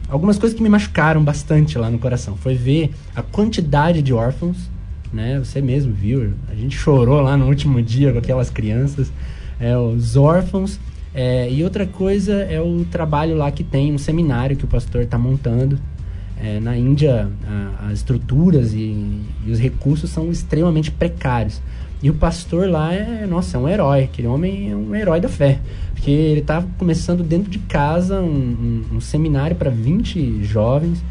algumas 0.10 0.40
coisas 0.40 0.58
que 0.58 0.64
me 0.64 0.70
machucaram 0.70 1.24
bastante 1.24 1.78
lá 1.78 1.92
no 1.92 2.00
coração. 2.00 2.36
Foi 2.38 2.56
ver 2.56 2.90
a 3.16 3.22
quantidade 3.22 4.02
de 4.02 4.14
órfãos, 4.14 4.58
né? 5.14 5.40
Você 5.40 5.62
mesmo 5.62 5.94
viu, 5.94 6.34
a 6.50 6.56
gente 6.56 6.76
chorou 6.78 7.22
lá 7.22 7.36
no 7.38 7.48
último 7.48 7.82
dia 7.82 8.12
com 8.12 8.20
aquelas 8.20 8.50
crianças, 8.50 9.12
é, 9.60 9.78
os 9.78 10.16
órfãos. 10.16 10.80
é, 11.14 11.50
e 11.52 11.64
outra 11.64 11.86
coisa 11.88 12.34
é 12.44 12.62
o 12.62 12.86
trabalho 12.92 13.36
lá 13.36 13.50
que 13.52 13.64
tem, 13.64 13.92
um 13.94 13.98
seminário 13.98 14.56
que 14.56 14.66
o 14.66 14.68
pastor 14.68 15.02
está 15.02 15.18
montando. 15.18 15.80
É, 16.40 16.60
na 16.60 16.78
Índia, 16.78 17.28
a- 17.48 17.88
as 17.88 17.94
estruturas 18.00 18.72
e, 18.74 18.78
e 19.46 19.52
os 19.52 19.60
recursos 19.60 20.10
são 20.12 20.30
extremamente 20.30 20.92
precários. 20.92 21.60
E 22.04 22.12
o 22.12 22.14
pastor 22.14 22.70
lá 22.70 22.94
é, 22.94 23.26
nossa, 23.26 23.58
é 23.58 23.60
um 23.60 23.68
herói. 23.68 24.04
Aquele 24.04 24.28
homem 24.28 24.70
é 24.72 24.76
um 24.76 24.94
herói 24.94 25.20
da 25.20 25.28
fé. 25.30 25.58
Porque 25.96 26.12
ele 26.12 26.42
estava 26.42 26.68
começando 26.78 27.24
dentro 27.24 27.50
de 27.50 27.58
casa 27.58 28.22
um, 28.22 28.84
um- 28.92 28.98
um 28.98 29.02
seminário 29.02 29.56
para 29.56 29.72
20 29.72 30.44
jovens. 30.44 31.04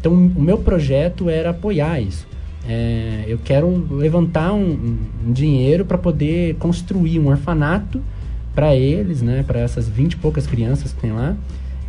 Então, 0.00 0.12
o 0.12 0.42
meu 0.42 0.58
projeto 0.58 1.30
era 1.30 1.50
apoiar 1.50 2.00
isso. 2.00 2.26
É, 2.68 3.24
eu 3.26 3.38
quero 3.44 3.68
levantar 3.90 4.52
um, 4.52 4.96
um- 5.26 5.32
dinheiro 5.32 5.84
para 5.84 5.98
poder 5.98 6.54
construir 6.56 7.18
um 7.18 7.28
orfanato 7.28 8.00
para 8.54 8.74
eles, 8.76 9.20
né, 9.22 9.42
para 9.46 9.60
essas 9.60 9.88
20 9.88 10.12
e 10.12 10.16
poucas 10.16 10.46
crianças 10.46 10.92
que 10.92 11.00
tem 11.00 11.10
lá 11.12 11.34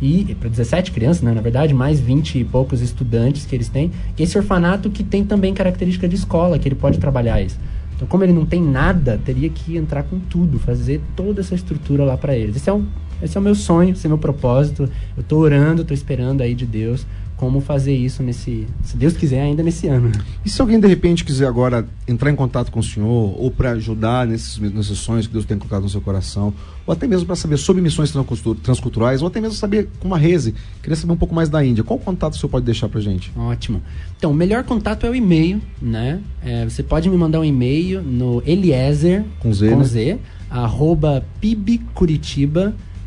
e 0.02 0.34
para 0.40 0.48
17 0.48 0.90
crianças, 0.90 1.22
né, 1.22 1.32
na 1.32 1.40
verdade, 1.40 1.72
mais 1.72 2.00
20 2.00 2.40
e 2.40 2.44
poucos 2.44 2.80
estudantes 2.80 3.46
que 3.46 3.54
eles 3.54 3.68
têm. 3.68 3.92
Esse 4.18 4.36
orfanato 4.36 4.90
que 4.90 5.04
tem 5.04 5.24
também 5.24 5.54
característica 5.54 6.08
de 6.08 6.16
escola, 6.16 6.58
que 6.58 6.66
ele 6.66 6.74
pode 6.74 6.98
trabalhar 6.98 7.40
isso. 7.40 7.58
Então, 7.94 8.08
como 8.08 8.24
ele 8.24 8.32
não 8.32 8.44
tem 8.44 8.60
nada, 8.60 9.20
teria 9.24 9.48
que 9.48 9.76
entrar 9.76 10.02
com 10.02 10.18
tudo, 10.18 10.58
fazer 10.58 11.00
toda 11.14 11.40
essa 11.40 11.54
estrutura 11.54 12.04
lá 12.04 12.16
para 12.16 12.36
eles. 12.36 12.56
Esse 12.56 12.68
é, 12.68 12.72
um, 12.72 12.84
esse 13.22 13.36
é 13.36 13.40
o 13.40 13.42
meu 13.42 13.54
sonho, 13.54 13.92
esse 13.92 14.04
é 14.04 14.08
o 14.08 14.10
meu 14.10 14.18
propósito. 14.18 14.88
Eu 15.16 15.22
tô 15.22 15.38
orando, 15.38 15.84
tô 15.84 15.94
esperando 15.94 16.40
aí 16.40 16.54
de 16.56 16.66
Deus 16.66 17.06
como 17.36 17.60
fazer 17.60 17.94
isso 17.94 18.22
nesse, 18.22 18.66
se 18.84 18.96
Deus 18.96 19.14
quiser, 19.16 19.40
ainda 19.42 19.62
nesse 19.62 19.88
ano. 19.88 20.10
E 20.44 20.48
se 20.48 20.60
alguém 20.60 20.78
de 20.78 20.86
repente 20.86 21.24
quiser 21.24 21.46
agora 21.46 21.86
entrar 22.06 22.30
em 22.30 22.36
contato 22.36 22.70
com 22.70 22.78
o 22.80 22.82
senhor 22.82 23.34
ou 23.36 23.50
para 23.50 23.70
ajudar 23.72 24.26
nesses, 24.26 24.58
nesses 24.58 24.98
sonhos 24.98 25.26
que 25.26 25.32
Deus 25.32 25.44
tem 25.44 25.58
colocado 25.58 25.82
no 25.82 25.88
seu 25.88 26.00
coração, 26.00 26.54
ou 26.86 26.92
até 26.92 27.06
mesmo 27.06 27.26
para 27.26 27.34
saber 27.36 27.56
sobre 27.56 27.82
missões 27.82 28.10
transcultu- 28.12 28.54
transculturais, 28.54 29.20
ou 29.20 29.28
até 29.28 29.40
mesmo 29.40 29.56
saber 29.56 29.88
como 29.98 30.14
a 30.14 30.18
Reze, 30.18 30.54
queria 30.82 30.96
saber 30.96 31.12
um 31.12 31.16
pouco 31.16 31.34
mais 31.34 31.48
da 31.48 31.64
Índia, 31.64 31.82
qual 31.82 31.98
contato 31.98 32.34
o 32.34 32.36
senhor 32.36 32.50
pode 32.50 32.64
deixar 32.66 32.88
pra 32.88 33.00
gente? 33.00 33.32
Ótimo. 33.36 33.82
Então, 34.16 34.30
o 34.30 34.34
melhor 34.34 34.62
contato 34.64 35.04
é 35.04 35.10
o 35.10 35.14
e-mail, 35.14 35.60
né? 35.82 36.20
É, 36.42 36.64
você 36.64 36.82
pode 36.82 37.08
me 37.10 37.16
mandar 37.16 37.40
um 37.40 37.44
e-mail 37.44 38.00
no 38.00 38.42
Eliezer, 38.46 39.24
Com 39.40 39.52
Z, 39.52 39.70
com 39.70 39.78
né? 39.78 39.84
Z, 39.84 40.18
arroba 40.48 41.24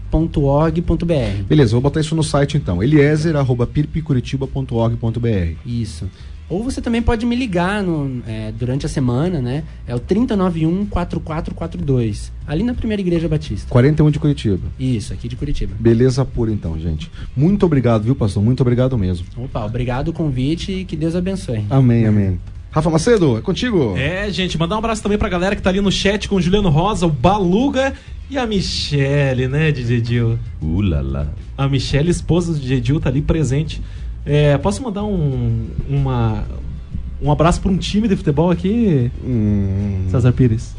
pibcuritiba.org.br. 0.09 1.43
Beleza, 1.47 1.73
vou 1.73 1.81
botar 1.81 1.99
isso 1.99 2.15
no 2.15 2.23
site 2.23 2.57
então, 2.57 2.81
eliezer.pirpicuritiba.org.br. 2.81 5.55
Isso. 5.65 6.09
Ou 6.49 6.63
você 6.63 6.81
também 6.81 7.01
pode 7.01 7.25
me 7.25 7.35
ligar 7.35 7.83
no, 7.83 8.23
é, 8.25 8.53
durante 8.53 8.85
a 8.85 8.89
semana, 8.89 9.41
né? 9.41 9.65
É 9.85 9.93
o 9.93 9.99
3091-4442. 9.99 12.31
Ali 12.47 12.63
na 12.63 12.73
primeira 12.73 13.01
igreja 13.01 13.27
batista. 13.27 13.69
41 13.69 14.11
de 14.11 14.17
Curitiba. 14.17 14.61
Isso, 14.79 15.11
aqui 15.11 15.27
de 15.27 15.35
Curitiba. 15.35 15.75
Beleza 15.77 16.23
pura 16.23 16.49
então, 16.49 16.79
gente. 16.79 17.11
Muito 17.35 17.65
obrigado, 17.65 18.03
viu, 18.03 18.15
pastor? 18.15 18.41
Muito 18.41 18.61
obrigado 18.61 18.97
mesmo. 18.97 19.27
Opa, 19.35 19.65
obrigado 19.65 20.07
o 20.07 20.13
convite 20.13 20.71
e 20.71 20.85
que 20.85 20.95
Deus 20.95 21.15
abençoe. 21.15 21.65
Amém, 21.69 22.05
amém. 22.05 22.39
Rafa 22.71 22.89
Macedo, 22.89 23.37
é 23.37 23.41
contigo. 23.41 23.97
É, 23.97 24.31
gente, 24.31 24.57
mandar 24.57 24.75
um 24.75 24.79
abraço 24.79 25.03
também 25.03 25.17
pra 25.17 25.27
galera 25.27 25.53
que 25.55 25.61
tá 25.61 25.69
ali 25.69 25.81
no 25.81 25.91
chat 25.91 26.29
com 26.29 26.35
o 26.35 26.41
Juliano 26.41 26.69
Rosa, 26.69 27.05
o 27.07 27.09
Baluga 27.09 27.93
e 28.29 28.37
a 28.37 28.45
Michele, 28.45 29.47
né, 29.47 29.71
DJ 29.71 30.01
Dil? 30.01 30.39
Ulala. 30.61 31.33
A 31.57 31.67
Michele, 31.67 32.11
esposa 32.11 32.53
do 32.53 32.59
DJ 32.59 32.81
Dil, 32.81 32.99
tá 32.99 33.09
ali 33.09 33.21
presente. 33.21 33.81
É, 34.25 34.57
posso 34.57 34.83
mandar 34.83 35.03
um, 35.03 35.67
uma, 35.89 36.43
um 37.21 37.31
abraço 37.31 37.61
pra 37.61 37.71
um 37.71 37.77
time 37.77 38.07
de 38.07 38.15
futebol 38.15 38.51
aqui, 38.51 39.09
Hum, 39.23 40.05
César 40.09 40.31
Pires? 40.33 40.75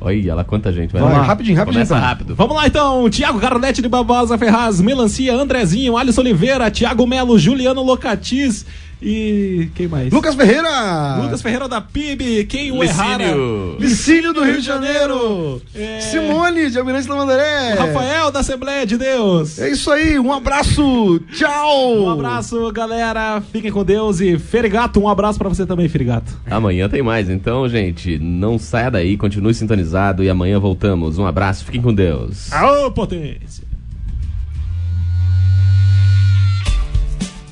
Olha 0.00 0.34
lá 0.34 0.44
quanta 0.44 0.70
gente. 0.72 0.92
vai, 0.92 1.00
lá. 1.00 1.22
rapidinho, 1.22 1.56
rapidinho. 1.56 1.64
Começa 1.86 1.94
então. 1.96 2.06
rápido. 2.08 2.34
Vamos 2.34 2.54
lá 2.54 2.66
então, 2.66 3.08
Tiago 3.08 3.40
Carnete 3.40 3.80
de 3.80 3.88
Barbosa 3.88 4.36
Ferraz, 4.36 4.80
Melancia, 4.80 5.34
Andrezinho, 5.34 5.96
Alisson 5.96 6.20
Oliveira, 6.20 6.70
Tiago 6.70 7.06
Melo, 7.06 7.38
Juliano 7.38 7.82
Locatis 7.82 8.66
e 9.02 9.68
quem 9.74 9.88
mais? 9.88 10.12
Lucas 10.12 10.34
Ferreira! 10.34 11.16
Lucas 11.22 11.42
Ferreira 11.42 11.68
da 11.68 11.80
PIB, 11.80 12.44
quem 12.46 12.72
o 12.72 12.82
errara? 12.82 13.24
Licínio. 13.24 13.76
Licínio 13.78 14.32
do 14.32 14.44
Rio 14.44 14.60
de 14.60 14.66
Janeiro! 14.66 15.60
É. 15.74 16.00
Simone 16.00 16.70
de 16.70 16.78
Almirante 16.78 17.08
Lamandaré! 17.08 17.74
Rafael 17.74 18.30
da 18.30 18.40
Assembleia 18.40 18.86
de 18.86 18.96
Deus. 18.96 19.58
É 19.58 19.70
isso 19.70 19.90
aí, 19.90 20.18
um 20.18 20.32
abraço! 20.32 21.20
Tchau! 21.32 22.04
Um 22.04 22.10
abraço, 22.10 22.70
galera. 22.72 23.42
Fiquem 23.52 23.70
com 23.70 23.84
Deus 23.84 24.20
e 24.20 24.38
Ferigato, 24.38 25.00
um 25.00 25.08
abraço 25.08 25.38
pra 25.38 25.48
você 25.48 25.66
também, 25.66 25.88
Ferigato. 25.88 26.32
Amanhã 26.50 26.88
tem 26.88 27.02
mais. 27.02 27.28
Então, 27.28 27.68
gente, 27.68 28.18
não 28.18 28.58
saia 28.58 28.90
daí, 28.90 29.16
continue 29.16 29.54
sintonizado 29.54 30.22
e 30.22 30.30
amanhã 30.30 30.58
voltamos. 30.58 31.18
Um 31.18 31.26
abraço, 31.26 31.64
fiquem 31.64 31.82
com 31.82 31.92
Deus. 31.92 32.52
Aô, 32.52 32.90
potência! 32.90 33.73